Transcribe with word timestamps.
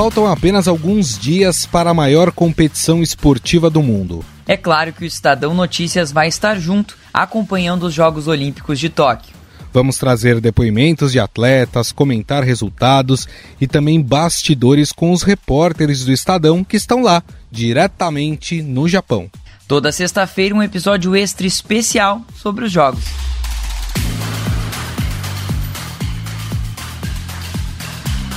Faltam 0.00 0.26
apenas 0.26 0.66
alguns 0.66 1.18
dias 1.18 1.66
para 1.66 1.90
a 1.90 1.94
maior 1.94 2.32
competição 2.32 3.02
esportiva 3.02 3.68
do 3.68 3.82
mundo. 3.82 4.24
É 4.48 4.56
claro 4.56 4.94
que 4.94 5.04
o 5.04 5.06
Estadão 5.06 5.52
Notícias 5.52 6.10
vai 6.10 6.26
estar 6.26 6.58
junto, 6.58 6.96
acompanhando 7.12 7.82
os 7.82 7.92
Jogos 7.92 8.26
Olímpicos 8.26 8.80
de 8.80 8.88
Tóquio. 8.88 9.34
Vamos 9.74 9.98
trazer 9.98 10.40
depoimentos 10.40 11.12
de 11.12 11.20
atletas, 11.20 11.92
comentar 11.92 12.42
resultados 12.42 13.28
e 13.60 13.66
também 13.66 14.00
bastidores 14.00 14.90
com 14.90 15.12
os 15.12 15.22
repórteres 15.22 16.02
do 16.02 16.12
Estadão 16.12 16.64
que 16.64 16.78
estão 16.78 17.02
lá, 17.02 17.22
diretamente 17.52 18.62
no 18.62 18.88
Japão. 18.88 19.30
Toda 19.68 19.92
sexta-feira, 19.92 20.54
um 20.54 20.62
episódio 20.62 21.14
extra 21.14 21.46
especial 21.46 22.22
sobre 22.38 22.64
os 22.64 22.72
Jogos. 22.72 23.04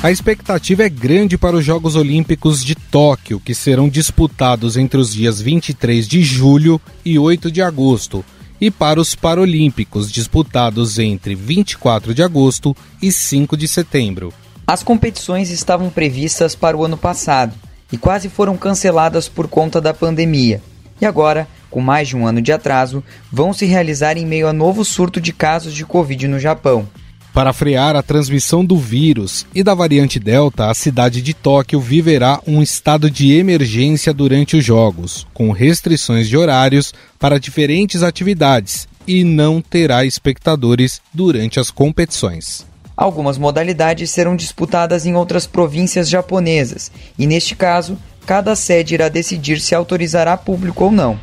A 0.03 0.11
expectativa 0.11 0.83
é 0.83 0.89
grande 0.89 1.37
para 1.37 1.55
os 1.55 1.63
Jogos 1.63 1.95
Olímpicos 1.95 2.61
de 2.61 2.75
Tóquio, 2.75 3.39
que 3.39 3.55
serão 3.55 3.87
disputados 3.87 4.75
entre 4.75 4.99
os 4.99 5.13
dias 5.13 5.39
23 5.39 6.05
de 6.05 6.21
julho 6.21 6.81
e 7.05 7.17
8 7.17 7.49
de 7.49 7.61
agosto, 7.61 8.25
e 8.59 8.69
para 8.69 8.99
os 8.99 9.15
Paralímpicos, 9.15 10.11
disputados 10.11 10.99
entre 10.99 11.35
24 11.35 12.13
de 12.13 12.21
agosto 12.21 12.75
e 13.01 13.13
5 13.13 13.55
de 13.55 13.65
setembro. 13.65 14.33
As 14.67 14.83
competições 14.83 15.49
estavam 15.49 15.89
previstas 15.89 16.53
para 16.53 16.75
o 16.75 16.83
ano 16.83 16.97
passado 16.97 17.53
e 17.89 17.97
quase 17.97 18.27
foram 18.27 18.57
canceladas 18.57 19.29
por 19.29 19.47
conta 19.47 19.79
da 19.79 19.93
pandemia. 19.93 20.61
E 20.99 21.05
agora, 21.05 21.47
com 21.71 21.79
mais 21.79 22.09
de 22.09 22.17
um 22.17 22.27
ano 22.27 22.41
de 22.41 22.51
atraso, 22.51 23.01
vão 23.31 23.53
se 23.53 23.65
realizar 23.65 24.17
em 24.17 24.25
meio 24.25 24.49
a 24.49 24.53
novo 24.53 24.83
surto 24.83 25.21
de 25.21 25.31
casos 25.31 25.73
de 25.73 25.85
Covid 25.85 26.27
no 26.27 26.41
Japão. 26.41 26.89
Para 27.33 27.51
frear 27.51 27.95
a 27.95 28.03
transmissão 28.03 28.63
do 28.63 28.77
vírus 28.77 29.43
e 29.55 29.63
da 29.63 29.73
variante 29.73 30.19
Delta, 30.19 30.69
a 30.69 30.73
cidade 30.75 31.19
de 31.19 31.33
Tóquio 31.33 31.79
viverá 31.81 32.39
um 32.45 32.61
estado 32.61 33.09
de 33.09 33.33
emergência 33.33 34.13
durante 34.13 34.55
os 34.55 34.63
Jogos, 34.63 35.25
com 35.33 35.51
restrições 35.51 36.29
de 36.29 36.37
horários 36.37 36.93
para 37.17 37.39
diferentes 37.39 38.03
atividades 38.03 38.87
e 39.07 39.23
não 39.23 39.61
terá 39.61 40.05
espectadores 40.05 41.01
durante 41.11 41.59
as 41.59 41.71
competições. 41.71 42.67
Algumas 42.95 43.39
modalidades 43.39 44.11
serão 44.11 44.35
disputadas 44.35 45.07
em 45.07 45.15
outras 45.15 45.47
províncias 45.47 46.07
japonesas, 46.07 46.91
e 47.17 47.25
neste 47.25 47.55
caso, 47.55 47.97
cada 48.27 48.55
sede 48.55 48.93
irá 48.93 49.09
decidir 49.09 49.59
se 49.59 49.73
autorizará 49.73 50.37
público 50.37 50.83
ou 50.85 50.91
não. 50.91 51.19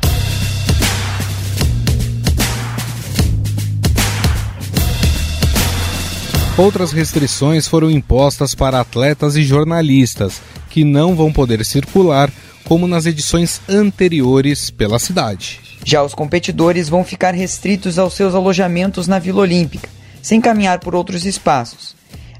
Outras 6.57 6.91
restrições 6.91 7.65
foram 7.65 7.89
impostas 7.89 8.53
para 8.53 8.81
atletas 8.81 9.35
e 9.37 9.43
jornalistas, 9.43 10.41
que 10.69 10.83
não 10.83 11.15
vão 11.15 11.31
poder 11.31 11.63
circular 11.63 12.29
como 12.65 12.87
nas 12.87 13.05
edições 13.05 13.61
anteriores 13.69 14.69
pela 14.69 14.99
cidade. 14.99 15.61
Já 15.83 16.03
os 16.03 16.13
competidores 16.13 16.89
vão 16.89 17.03
ficar 17.03 17.33
restritos 17.33 17.97
aos 17.97 18.13
seus 18.13 18.35
alojamentos 18.35 19.07
na 19.07 19.17
Vila 19.17 19.41
Olímpica, 19.41 19.89
sem 20.21 20.41
caminhar 20.41 20.79
por 20.79 20.93
outros 20.93 21.25
espaços. 21.25 21.95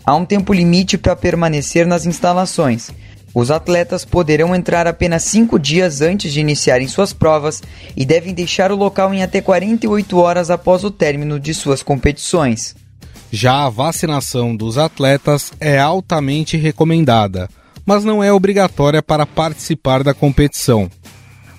Há 0.05 0.13
um 0.15 0.25
tempo 0.25 0.53
limite 0.53 0.97
para 0.97 1.15
permanecer 1.15 1.87
nas 1.87 2.05
instalações. 2.05 2.91
Os 3.33 3.49
atletas 3.49 4.03
poderão 4.03 4.53
entrar 4.53 4.87
apenas 4.87 5.23
cinco 5.23 5.57
dias 5.57 6.01
antes 6.01 6.33
de 6.33 6.41
iniciarem 6.41 6.87
suas 6.87 7.13
provas 7.13 7.63
e 7.95 8.03
devem 8.03 8.33
deixar 8.33 8.73
o 8.73 8.75
local 8.75 9.13
em 9.13 9.23
até 9.23 9.39
48 9.39 10.17
horas 10.17 10.49
após 10.49 10.83
o 10.83 10.91
término 10.91 11.39
de 11.39 11.53
suas 11.53 11.81
competições. 11.81 12.75
Já 13.31 13.65
a 13.65 13.69
vacinação 13.69 14.53
dos 14.53 14.77
atletas 14.77 15.53
é 15.57 15.79
altamente 15.79 16.57
recomendada, 16.57 17.50
mas 17.85 18.03
não 18.03 18.22
é 18.22 18.31
obrigatória 18.31 19.01
para 19.01 19.25
participar 19.25 20.03
da 20.03 20.13
competição. 20.13 20.91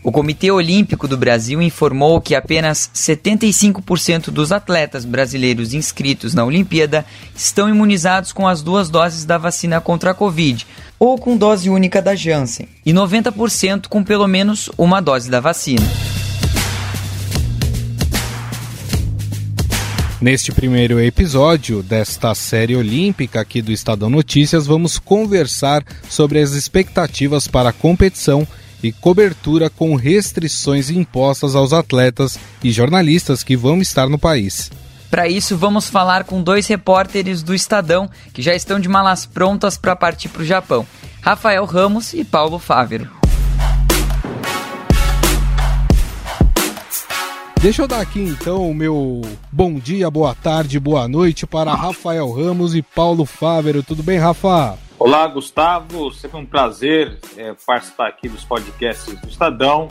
O 0.04 0.12
Comitê 0.12 0.50
Olímpico 0.50 1.08
do 1.08 1.16
Brasil 1.16 1.62
informou 1.62 2.20
que 2.20 2.34
apenas 2.34 2.90
75% 2.94 4.30
dos 4.30 4.52
atletas 4.52 5.06
brasileiros 5.06 5.72
inscritos 5.72 6.34
na 6.34 6.44
Olimpíada 6.44 7.06
estão 7.34 7.70
imunizados 7.70 8.32
com 8.32 8.46
as 8.46 8.62
duas 8.62 8.90
doses 8.90 9.24
da 9.24 9.38
vacina 9.38 9.80
contra 9.80 10.10
a 10.10 10.14
Covid, 10.14 10.66
ou 10.98 11.16
com 11.16 11.36
dose 11.36 11.70
única 11.70 12.02
da 12.02 12.14
Janssen, 12.14 12.68
e 12.84 12.92
90% 12.92 13.86
com 13.88 14.04
pelo 14.04 14.26
menos 14.26 14.68
uma 14.76 15.00
dose 15.00 15.30
da 15.30 15.40
vacina. 15.40 15.86
Neste 20.22 20.52
primeiro 20.52 21.00
episódio 21.00 21.82
desta 21.82 22.32
série 22.32 22.76
olímpica 22.76 23.40
aqui 23.40 23.60
do 23.60 23.72
Estadão 23.72 24.08
Notícias, 24.08 24.68
vamos 24.68 24.96
conversar 24.96 25.82
sobre 26.08 26.38
as 26.38 26.52
expectativas 26.52 27.48
para 27.48 27.70
a 27.70 27.72
competição 27.72 28.46
e 28.80 28.92
cobertura 28.92 29.68
com 29.68 29.96
restrições 29.96 30.90
impostas 30.90 31.56
aos 31.56 31.72
atletas 31.72 32.38
e 32.62 32.70
jornalistas 32.70 33.42
que 33.42 33.56
vão 33.56 33.82
estar 33.82 34.08
no 34.08 34.16
país. 34.16 34.70
Para 35.10 35.26
isso, 35.26 35.56
vamos 35.56 35.90
falar 35.90 36.22
com 36.22 36.40
dois 36.40 36.68
repórteres 36.68 37.42
do 37.42 37.52
Estadão 37.52 38.08
que 38.32 38.40
já 38.40 38.54
estão 38.54 38.78
de 38.78 38.88
malas 38.88 39.26
prontas 39.26 39.76
para 39.76 39.96
partir 39.96 40.28
para 40.28 40.42
o 40.42 40.46
Japão: 40.46 40.86
Rafael 41.20 41.64
Ramos 41.64 42.14
e 42.14 42.22
Paulo 42.22 42.60
Fávero. 42.60 43.21
Deixa 47.62 47.82
eu 47.82 47.86
dar 47.86 48.00
aqui 48.00 48.18
então 48.18 48.68
o 48.68 48.74
meu 48.74 49.22
bom 49.52 49.74
dia, 49.74 50.10
boa 50.10 50.34
tarde, 50.34 50.80
boa 50.80 51.06
noite 51.06 51.46
para 51.46 51.72
Rafael 51.72 52.28
Ramos 52.32 52.74
e 52.74 52.82
Paulo 52.82 53.24
Fávero. 53.24 53.84
Tudo 53.84 54.02
bem, 54.02 54.18
Rafa? 54.18 54.76
Olá, 54.98 55.28
Gustavo. 55.28 56.12
Sempre 56.12 56.40
um 56.40 56.44
prazer 56.44 57.20
é, 57.36 57.54
participar 57.64 58.08
aqui 58.08 58.28
dos 58.28 58.42
podcasts 58.42 59.14
do 59.14 59.28
Estadão. 59.28 59.86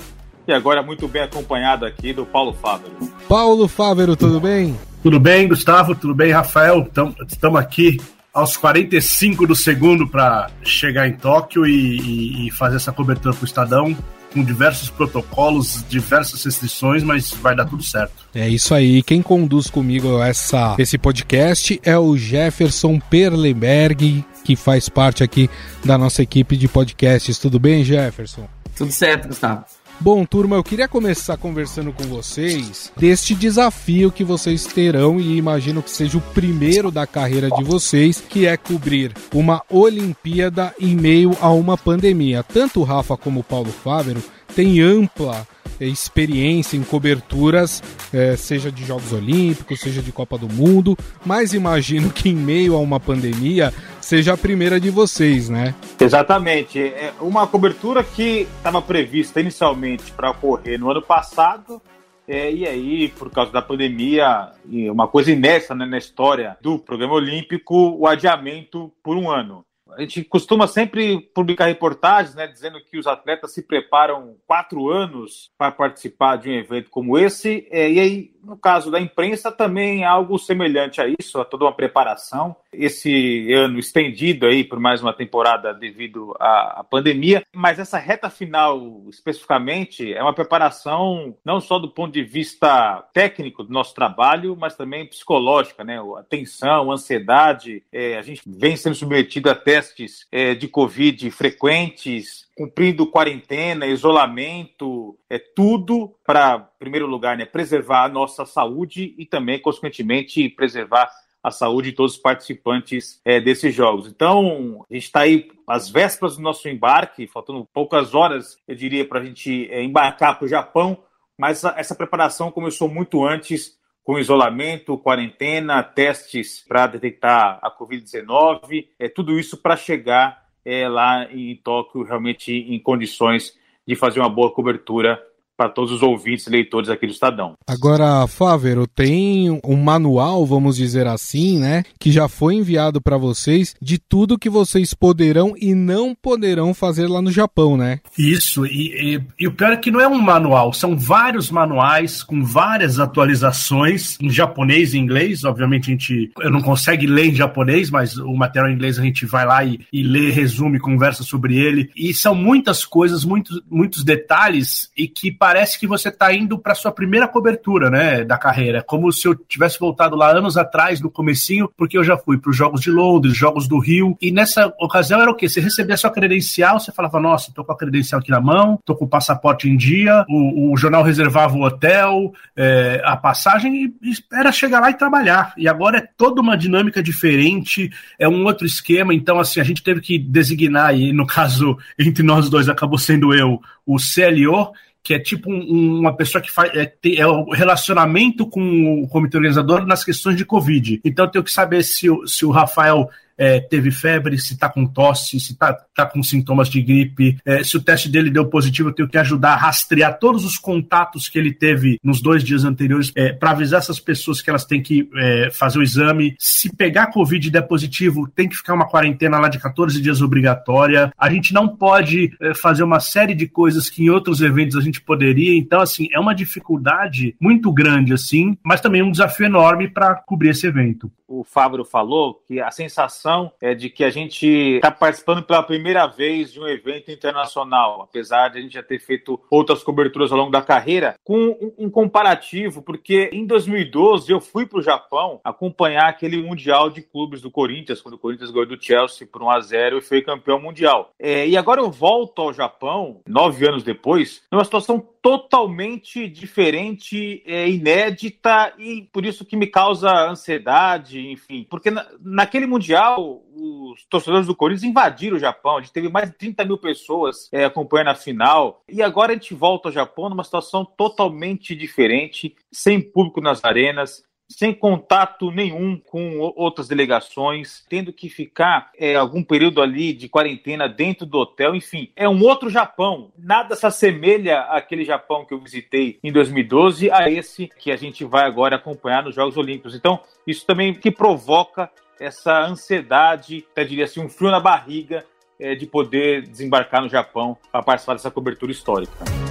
E 0.46 0.52
agora 0.52 0.84
muito 0.84 1.08
bem 1.08 1.22
acompanhado 1.22 1.86
aqui 1.86 2.12
do 2.12 2.26
Paulo 2.26 2.52
Fávero. 2.52 2.92
Paulo 3.30 3.70
Fávero, 3.70 4.18
tudo 4.18 4.42
bem? 4.42 4.78
Tudo 5.02 5.18
bem, 5.18 5.48
Gustavo? 5.48 5.96
Tudo 5.96 6.14
bem, 6.14 6.34
Rafael? 6.34 6.86
Estamos 7.26 7.58
aqui 7.58 8.02
aos 8.34 8.56
45 8.58 9.46
do 9.46 9.56
segundo 9.56 10.08
para 10.08 10.50
chegar 10.64 11.08
em 11.08 11.14
Tóquio 11.14 11.66
e, 11.66 12.00
e, 12.00 12.48
e 12.48 12.52
fazer 12.52 12.78
essa 12.78 12.92
cobertura 12.92 13.34
para 13.34 13.44
o 13.44 13.46
Estadão 13.46 13.98
com 14.34 14.44
diversos 14.44 14.90
protocolos, 14.90 15.84
diversas 15.90 16.44
restrições, 16.44 17.04
mas 17.04 17.32
vai 17.32 17.56
dar 17.56 17.66
tudo 17.66 17.84
certo. 17.84 18.26
É 18.34 18.48
isso 18.48 18.74
aí. 18.74 19.04
Quem 19.04 19.22
conduz 19.22 19.70
comigo 19.70 20.22
essa, 20.22 20.76
esse 20.80 20.98
podcast 20.98 21.80
é 21.84 21.98
o 21.98 22.16
Jefferson 22.16 23.00
Perlenberg, 23.00 24.26
que 24.44 24.56
faz 24.56 24.88
parte 24.88 25.24
aqui 25.24 25.50
da 25.84 25.98
nossa 25.98 26.22
equipe 26.22 26.56
de 26.56 26.68
podcasts. 26.68 27.38
Tudo 27.38 27.60
bem, 27.60 27.84
Jefferson? 27.84 28.48
Tudo 28.76 28.92
certo, 28.92 29.28
Gustavo. 29.28 29.66
Bom, 30.04 30.26
turma, 30.26 30.56
eu 30.56 30.64
queria 30.64 30.88
começar 30.88 31.38
conversando 31.38 31.94
com 31.94 32.02
vocês 32.06 32.92
deste 32.98 33.36
desafio 33.36 34.12
que 34.12 34.24
vocês 34.24 34.66
terão 34.66 35.20
e 35.20 35.38
imagino 35.38 35.84
que 35.84 35.92
seja 35.92 36.18
o 36.18 36.22
primeiro 36.34 36.90
da 36.90 37.06
carreira 37.06 37.52
de 37.52 37.64
vocês, 37.64 38.20
que 38.20 38.48
é 38.48 38.58
cobrir 38.58 39.14
uma 39.32 39.62
Olimpíada 39.70 40.74
em 40.80 40.96
meio 40.96 41.38
a 41.40 41.52
uma 41.52 41.78
pandemia. 41.78 42.42
Tanto 42.42 42.80
o 42.80 42.84
Rafa 42.84 43.16
como 43.16 43.42
o 43.42 43.44
Paulo 43.44 43.70
Fávero 43.72 44.24
têm 44.56 44.82
ampla 44.82 45.48
experiência 45.86 46.78
em 46.78 46.84
coberturas, 46.84 47.82
é, 48.14 48.36
seja 48.36 48.72
de 48.72 48.86
Jogos 48.86 49.12
Olímpicos, 49.14 49.80
seja 49.80 50.02
de 50.02 50.12
Copa 50.12 50.38
do 50.38 50.48
Mundo, 50.48 50.98
mas 51.26 51.54
imagino 51.54 52.10
que 52.10 52.30
em 52.30 52.36
meio 52.36 52.76
a 52.76 52.80
uma 52.80 53.00
pandemia 53.00 53.74
seja 54.00 54.34
a 54.34 54.38
primeira 54.38 54.80
de 54.80 54.90
vocês, 54.90 55.50
né? 55.50 55.74
Exatamente. 56.00 56.80
É 56.80 57.14
uma 57.20 57.48
cobertura 57.48 58.04
que 58.04 58.48
estava 58.58 58.82
prevista 58.82 59.40
inicialmente 59.40 60.12
para 60.12 60.32
ocorrer 60.32 60.80
no 60.80 60.92
ano 60.92 61.02
passado, 61.02 61.82
é, 62.28 62.52
e 62.52 62.66
aí, 62.66 63.10
por 63.10 63.30
causa 63.30 63.52
da 63.52 63.62
pandemia, 63.62 64.52
uma 64.90 65.08
coisa 65.08 65.32
inédita 65.32 65.76
né, 65.76 65.86
na 65.86 65.98
história 65.98 66.56
do 66.62 66.80
programa 66.80 67.16
olímpico, 67.16 67.98
o 67.98 68.08
adiamento 68.08 68.92
por 69.04 69.18
um 69.18 69.30
ano 69.30 69.66
a 69.94 70.02
gente 70.02 70.24
costuma 70.24 70.68
sempre 70.68 71.20
publicar 71.34 71.66
reportagens, 71.66 72.36
né, 72.36 72.48
dizendo 72.48 72.80
que 72.84 72.98
os 72.98 73.08
atletas 73.08 73.54
se 73.54 73.62
preparam 73.62 74.38
quatro 74.48 74.90
anos 74.90 75.52
para 75.58 75.72
participar 75.72 76.38
de 76.38 76.50
um 76.50 76.54
evento 76.54 76.90
como 76.90 77.18
esse. 77.18 77.68
É, 77.70 77.92
e 77.92 78.00
aí, 78.00 78.31
no 78.44 78.56
caso 78.56 78.92
da 78.92 79.00
imprensa, 79.00 79.52
também 79.52 80.04
é 80.04 80.06
algo 80.06 80.38
semelhante 80.38 81.02
a 81.02 81.06
isso, 81.20 81.40
a 81.40 81.46
toda 81.46 81.66
uma 81.66 81.74
preparação. 81.74 82.56
Esse 82.72 83.52
ano 83.54 83.80
estendido 83.80 84.46
aí 84.46 84.64
por 84.64 84.80
mais 84.80 85.02
uma 85.02 85.14
temporada 85.14 85.74
devido 85.74 86.36
à, 86.40 86.80
à 86.80 86.84
pandemia, 86.84 87.44
mas 87.54 87.80
essa 87.80 87.98
reta 87.98 88.30
final 88.30 89.04
especificamente 89.10 90.14
é 90.14 90.22
uma 90.22 90.34
preparação 90.34 91.36
não 91.44 91.60
só 91.60 91.80
do 91.80 91.90
ponto 91.90 92.14
de 92.14 92.24
vista 92.24 93.04
técnico 93.14 93.64
do 93.64 93.74
nosso 93.74 93.94
trabalho, 93.96 94.56
mas 94.56 94.76
também 94.76 95.06
psicológica, 95.06 95.84
né? 95.84 96.00
A 96.00 96.24
tensão, 96.24 96.92
a 96.92 96.94
ansiedade. 96.94 97.84
É, 97.92 98.18
a 98.18 98.22
gente 98.22 98.42
vem 98.46 98.76
sendo 98.76 98.96
submetido 98.96 99.50
até 99.50 99.72
testes 99.72 100.28
é, 100.30 100.54
de 100.54 100.68
Covid 100.68 101.32
frequentes, 101.32 102.46
cumprindo 102.56 103.08
quarentena, 103.08 103.88
isolamento, 103.88 105.18
é 105.30 105.40
tudo 105.40 106.16
para, 106.26 106.70
em 106.76 106.80
primeiro 106.80 107.08
lugar, 107.08 107.38
né, 107.38 107.46
preservar 107.46 108.04
a 108.04 108.10
nossa 108.10 108.46
saúde 108.46 109.16
e 109.18 109.26
também, 109.26 109.60
consequentemente, 109.60 110.50
preservar 110.50 111.10
a 111.44 111.50
saúde 111.50 111.90
de 111.90 111.96
todos 111.96 112.14
os 112.14 112.20
participantes 112.20 113.20
é, 113.26 113.40
desses 113.40 113.74
jogos. 113.74 114.08
Então, 114.08 114.86
a 114.90 114.94
gente 114.94 115.06
está 115.06 115.22
aí 115.22 115.50
às 115.68 115.90
vésperas 115.90 116.36
do 116.36 116.44
nosso 116.44 116.70
embarque, 116.70 117.26
faltando 117.26 117.68
poucas 117.74 118.14
horas, 118.14 118.58
eu 118.68 118.76
diria, 118.76 119.08
para 119.08 119.20
a 119.20 119.24
gente 119.24 119.68
é, 119.72 119.84
embarcar 119.84 120.38
para 120.38 120.46
o 120.46 120.50
Japão, 120.50 121.00
mas 121.38 121.64
essa, 121.64 121.96
preparação 121.96 122.52
começou 122.52 122.88
muito 122.88 123.26
antes, 123.26 123.80
com 124.04 124.20
isolamento, 124.20 124.98
quarentena, 124.98 125.82
testes 125.82 126.64
para 126.68 126.86
detectar 126.88 127.60
a 127.62 127.76
Covid-19, 127.76 128.88
é, 129.00 129.10
tudo 129.10 129.40
isso 129.40 129.58
para 129.58 129.76
chegar 129.76 130.41
é, 130.66 130.88
lá 130.88 131.28
em 131.32 131.56
Tóquio 131.56 132.04
realmente 132.04 132.52
em 132.52 132.80
condições 132.80 133.58
de 133.86 133.96
fazer 133.96 134.20
uma 134.20 134.30
boa 134.30 134.52
cobertura 134.52 135.22
para 135.62 135.70
todos 135.70 135.92
os 135.92 136.02
ouvintes 136.02 136.48
e 136.48 136.50
leitores 136.50 136.90
aqui 136.90 137.06
do 137.06 137.14
Estadão. 137.14 137.54
Agora, 137.68 138.26
Fávero, 138.26 138.88
tem 138.88 139.62
um 139.64 139.76
manual, 139.76 140.44
vamos 140.44 140.76
dizer 140.76 141.06
assim, 141.06 141.60
né, 141.60 141.84
que 142.00 142.12
já 142.12 142.28
foi 142.28 142.56
enviado 142.56 143.00
para 143.00 143.16
vocês 143.16 143.76
de 143.80 144.00
tudo 144.00 144.40
que 144.40 144.50
vocês 144.50 144.96
poderão 144.96 145.54
e 145.56 145.76
não 145.76 146.16
poderão 146.16 146.74
fazer 146.74 147.06
lá 147.06 147.22
no 147.22 147.32
Japão, 147.32 147.78
né? 147.78 148.00
Isso, 148.18 148.66
e, 148.66 149.16
e, 149.16 149.22
e 149.40 149.48
o 149.48 149.52
pior 149.52 149.74
é 149.74 149.78
que 149.78 149.92
não 149.92 150.02
é 150.02 150.08
um 150.08 150.20
manual, 150.20 150.74
são 150.74 150.98
vários 150.98 151.52
manuais 151.52 152.24
com 152.24 152.44
várias 152.44 153.00
atualizações 153.00 154.18
em 154.20 154.32
japonês 154.32 154.96
e 154.96 154.98
inglês. 154.98 155.44
Obviamente 155.44 155.90
a 155.90 155.94
gente 155.94 156.32
eu 156.40 156.50
não 156.50 156.62
consegue 156.62 157.06
ler 157.06 157.28
em 157.28 157.36
japonês, 157.36 157.92
mas 157.92 158.18
o 158.18 158.34
material 158.34 158.72
em 158.72 158.76
inglês 158.76 158.98
a 158.98 159.04
gente 159.04 159.28
vai 159.28 159.46
lá 159.46 159.64
e, 159.64 159.80
e 159.94 160.02
lê, 160.02 160.32
resume, 160.32 160.80
conversa 160.80 161.22
sobre 161.22 161.60
ele. 161.60 161.92
E 161.96 162.16
são 162.16 162.34
muitas 162.34 162.84
coisas, 162.84 163.24
muitos, 163.24 163.62
muitos 163.70 164.04
detalhes 164.04 164.90
e 164.98 165.08
que 165.08 165.32
parece 165.52 165.78
que 165.78 165.86
você 165.86 166.08
está 166.08 166.34
indo 166.34 166.58
para 166.58 166.74
sua 166.74 166.94
primeira 166.94 167.28
cobertura, 167.28 167.90
né, 167.90 168.24
da 168.24 168.38
carreira, 168.38 168.82
como 168.82 169.12
se 169.12 169.28
eu 169.28 169.36
tivesse 169.36 169.78
voltado 169.78 170.16
lá 170.16 170.32
anos 170.32 170.56
atrás, 170.56 171.02
no 171.02 171.12
comecinho, 171.12 171.70
porque 171.76 171.98
eu 171.98 172.06
já 172.06 172.18
fui 172.18 172.38
para 172.38 172.52
os 172.52 172.56
Jogos 172.56 172.80
de 172.80 172.90
Londres, 172.90 173.36
Jogos 173.36 173.68
do 173.68 173.78
Rio, 173.78 174.18
e 174.22 174.32
nessa 174.32 174.74
ocasião 174.80 175.20
era 175.20 175.30
o 175.30 175.36
quê? 175.36 175.50
Você 175.50 175.60
recebia 175.60 175.98
sua 175.98 176.10
credencial, 176.10 176.80
você 176.80 176.94
falava, 176.94 177.20
nossa, 177.20 177.52
tô 177.54 177.66
com 177.66 177.74
a 177.74 177.78
credencial 177.78 178.22
aqui 178.22 178.32
na 178.32 178.40
mão, 178.40 178.80
tô 178.86 178.96
com 178.96 179.04
o 179.04 179.10
passaporte 179.10 179.68
em 179.68 179.76
dia, 179.76 180.24
o, 180.30 180.72
o 180.72 180.78
jornal 180.78 181.04
reservava 181.04 181.54
o 181.54 181.64
hotel, 181.64 182.32
é, 182.56 183.02
a 183.04 183.18
passagem, 183.18 183.94
e 184.02 184.14
era 184.32 184.54
chegar 184.54 184.80
lá 184.80 184.90
e 184.90 184.98
trabalhar. 184.98 185.54
E 185.58 185.68
agora 185.68 185.98
é 185.98 186.08
toda 186.16 186.40
uma 186.40 186.56
dinâmica 186.56 187.04
diferente, 187.04 187.92
é 188.18 188.26
um 188.26 188.46
outro 188.46 188.66
esquema, 188.66 189.14
então 189.14 189.38
assim, 189.38 189.60
a 189.60 189.66
gente 189.66 189.84
teve 189.84 190.00
que 190.00 190.18
designar, 190.18 190.96
e 190.96 191.12
no 191.12 191.28
caso, 191.28 191.78
entre 192.00 192.24
nós 192.24 192.50
dois, 192.50 192.70
acabou 192.70 192.98
sendo 192.98 193.34
eu, 193.34 193.60
o 193.86 193.98
CLO, 193.98 194.72
que 195.04 195.14
é 195.14 195.20
tipo 195.20 195.52
um, 195.52 196.00
uma 196.00 196.16
pessoa 196.16 196.42
que 196.42 196.52
faz 196.52 196.72
é, 196.76 196.94
é, 197.18 197.28
o 197.28 197.52
relacionamento 197.52 198.46
com 198.46 199.04
o 199.04 199.08
comitê 199.08 199.38
organizador 199.38 199.86
nas 199.86 200.04
questões 200.04 200.38
de 200.38 200.46
Covid. 200.46 201.02
Então 201.04 201.26
eu 201.26 201.32
tenho 201.32 201.44
que 201.44 201.52
saber 201.52 201.84
se, 201.84 202.08
se 202.26 202.46
o 202.46 202.52
Rafael 202.52 203.10
é, 203.42 203.60
teve 203.60 203.90
febre, 203.90 204.38
se 204.38 204.54
está 204.54 204.70
com 204.70 204.86
tosse, 204.86 205.40
se 205.40 205.54
está 205.54 205.74
tá 205.74 206.06
com 206.06 206.22
sintomas 206.22 206.70
de 206.70 206.80
gripe, 206.80 207.40
é, 207.44 207.64
se 207.64 207.76
o 207.76 207.82
teste 207.82 208.08
dele 208.08 208.30
deu 208.30 208.46
positivo, 208.46 208.90
eu 208.90 208.94
tenho 208.94 209.10
que 209.10 209.18
ajudar 209.18 209.54
a 209.54 209.56
rastrear 209.56 210.20
todos 210.20 210.46
os 210.46 210.60
contatos 210.60 211.28
que 211.28 211.40
ele 211.40 211.52
teve 211.52 212.00
nos 212.04 212.22
dois 212.22 212.44
dias 212.44 212.64
anteriores 212.64 213.12
é, 213.16 213.34
para 213.34 213.50
avisar 213.50 213.80
essas 213.80 214.00
pessoas 214.00 214.44
que 214.44 214.50
elas 214.52 214.64
têm 214.64 214.80
que 214.80 215.10
é, 215.16 215.50
fazer 215.52 215.80
o 215.80 215.82
exame. 215.82 216.36
Se 216.38 216.72
pegar 216.76 217.08
Covid 217.08 217.48
e 217.48 217.50
der 217.50 217.64
positivo, 217.64 218.28
tem 218.28 218.48
que 218.48 218.56
ficar 218.56 218.76
uma 218.76 218.88
quarentena 218.88 219.40
lá 219.40 219.50
de 219.50 219.58
14 219.58 220.00
dias 220.00 220.22
obrigatória. 220.22 221.12
A 221.18 221.28
gente 221.32 221.52
não 221.52 221.68
pode 221.68 222.32
é, 222.40 222.54
fazer 222.54 222.84
uma 222.84 223.00
série 223.00 223.34
de 223.34 223.48
coisas 223.48 223.90
que 223.90 224.04
em 224.04 224.10
outros 224.12 224.42
eventos 224.42 224.78
a 224.78 224.82
gente 224.82 225.02
poderia. 225.02 225.58
Então, 225.58 225.82
assim, 225.82 226.08
é 226.14 226.20
uma 226.20 226.36
dificuldade 226.36 227.36
muito 227.42 227.74
grande, 227.74 228.14
assim, 228.14 228.56
mas 228.64 228.82
também 228.82 229.02
um 229.02 229.10
desafio 229.10 229.48
enorme 229.48 229.88
para 229.88 230.14
cobrir 230.14 230.50
esse 230.50 230.68
evento 230.68 231.12
o 231.32 231.44
Fábio 231.44 231.86
falou, 231.86 232.42
que 232.46 232.60
a 232.60 232.70
sensação 232.72 233.52
é 233.62 233.74
de 233.74 233.90
que 233.90 234.04
a 234.04 234.10
gente 234.10 234.48
está 234.48 234.92
participando 234.92 235.44
pela 235.44 235.64
primeira 235.64 236.06
vez 236.08 236.52
de 236.52 236.60
um 236.60 236.68
evento 236.68 237.12
internacional, 237.12 238.02
apesar 238.02 238.50
de 238.50 238.60
a 238.60 238.62
gente 238.62 238.74
já 238.74 238.84
ter 238.84 239.00
feito 239.00 239.40
outras 239.50 239.84
coberturas 239.84 240.32
ao 240.32 240.38
longo 240.38 240.52
da 240.52 240.62
carreira, 240.62 241.16
com 241.24 241.74
um, 241.78 241.90
comparativo, 241.90 242.82
porque 242.82 243.30
em 243.32 243.46
2012 243.46 244.32
eu 244.32 244.42
fui 244.42 244.66
para 244.66 244.80
o 244.80 244.84
Japão 244.84 245.40
acompanhar 245.44 246.10
aquele 246.10 246.42
Mundial 246.42 246.90
de 246.90 247.02
Clubes 247.02 247.42
do 247.42 247.52
Corinthians, 247.52 248.02
quando 248.02 248.16
o 248.16 248.20
Corinthians 248.20 248.52
ganhou 248.52 248.68
do 248.68 248.82
Chelsea 248.82 249.28
por 249.28 249.42
1 249.42 249.50
a 249.50 249.60
0 249.60 249.98
e 249.98 250.02
foi 250.02 250.22
campeão 250.22 250.60
mundial. 250.60 251.12
É, 251.20 251.48
e 251.48 251.56
agora 251.56 251.82
eu 251.82 251.90
volto 251.90 252.42
ao 252.42 252.54
Japão, 252.54 253.22
nove 253.28 253.68
anos 253.68 253.84
depois, 253.84 254.42
numa 254.52 254.64
situação 254.64 255.11
totalmente 255.22 256.28
diferente, 256.28 257.44
é, 257.46 257.70
inédita 257.70 258.74
e 258.80 259.08
por 259.14 259.24
isso 259.26 259.46
que 259.46 259.56
me 259.56 259.68
causa 259.68 260.10
ansiedade, 260.28 261.30
enfim. 261.30 261.66
Porque 261.70 261.92
na, 261.92 262.08
naquele 262.20 262.66
Mundial, 262.66 263.44
os 263.54 264.04
torcedores 264.06 264.48
do 264.48 264.56
Corinthians 264.56 264.90
invadiram 264.90 265.38
o 265.38 265.40
Japão, 265.40 265.78
a 265.78 265.82
gente 265.82 265.94
teve 265.94 266.10
mais 266.10 266.32
de 266.32 266.38
30 266.38 266.66
mil 266.66 266.78
pessoas 266.78 267.50
é, 267.52 267.66
acompanhando 267.66 268.10
a 268.10 268.16
final. 268.16 268.84
E 268.90 269.04
agora 269.04 269.32
a 269.32 269.36
gente 269.36 269.54
volta 269.54 269.90
ao 269.90 269.94
Japão 269.94 270.28
numa 270.28 270.44
situação 270.44 270.84
totalmente 270.84 271.76
diferente, 271.76 272.56
sem 272.72 273.00
público 273.00 273.40
nas 273.40 273.64
arenas, 273.64 274.24
sem 274.58 274.74
contato 274.74 275.52
nenhum 275.52 275.98
com 275.98 276.40
outras 276.40 276.88
delegações, 276.88 277.86
tendo 277.90 278.12
que 278.12 278.30
ficar 278.30 278.92
é, 278.98 279.16
algum 279.16 279.44
período 279.44 279.82
ali 279.82 280.14
de 280.14 280.30
quarentena 280.30 280.88
dentro 280.88 281.26
do 281.26 281.38
hotel, 281.38 281.76
enfim, 281.76 282.12
é 282.16 282.28
um 282.28 282.44
outro 282.44 282.70
Japão. 282.70 283.32
Nada 283.38 283.76
se 283.76 283.86
assemelha 283.86 284.62
àquele 284.62 285.04
Japão 285.04 285.46
que 285.46 285.54
eu 285.54 285.60
visitei 285.60 286.20
em 286.24 286.32
2012 286.32 287.12
a 287.12 287.30
esse 287.30 287.70
que 287.80 287.92
a 287.92 287.96
gente 287.96 288.24
vai 288.26 288.46
agora 288.46 288.76
acompanhar 288.76 289.24
nos 289.24 289.36
Jogos 289.36 289.58
Olímpicos. 289.58 289.96
Então, 289.96 290.20
isso 290.46 290.66
também 290.66 290.94
que 290.94 291.12
provoca 291.12 291.90
essa 292.20 292.66
ansiedade, 292.66 293.66
até 293.72 293.84
diria 293.84 294.06
assim, 294.06 294.22
um 294.22 294.30
frio 294.30 294.52
na 294.52 294.60
barriga 294.60 295.26
é, 295.60 295.76
de 295.76 295.86
poder 295.86 296.44
desembarcar 296.48 297.02
no 297.02 297.10
Japão 297.10 297.58
para 297.72 297.84
participar 297.84 298.14
dessa 298.14 298.32
cobertura 298.32 298.72
histórica. 298.72 299.51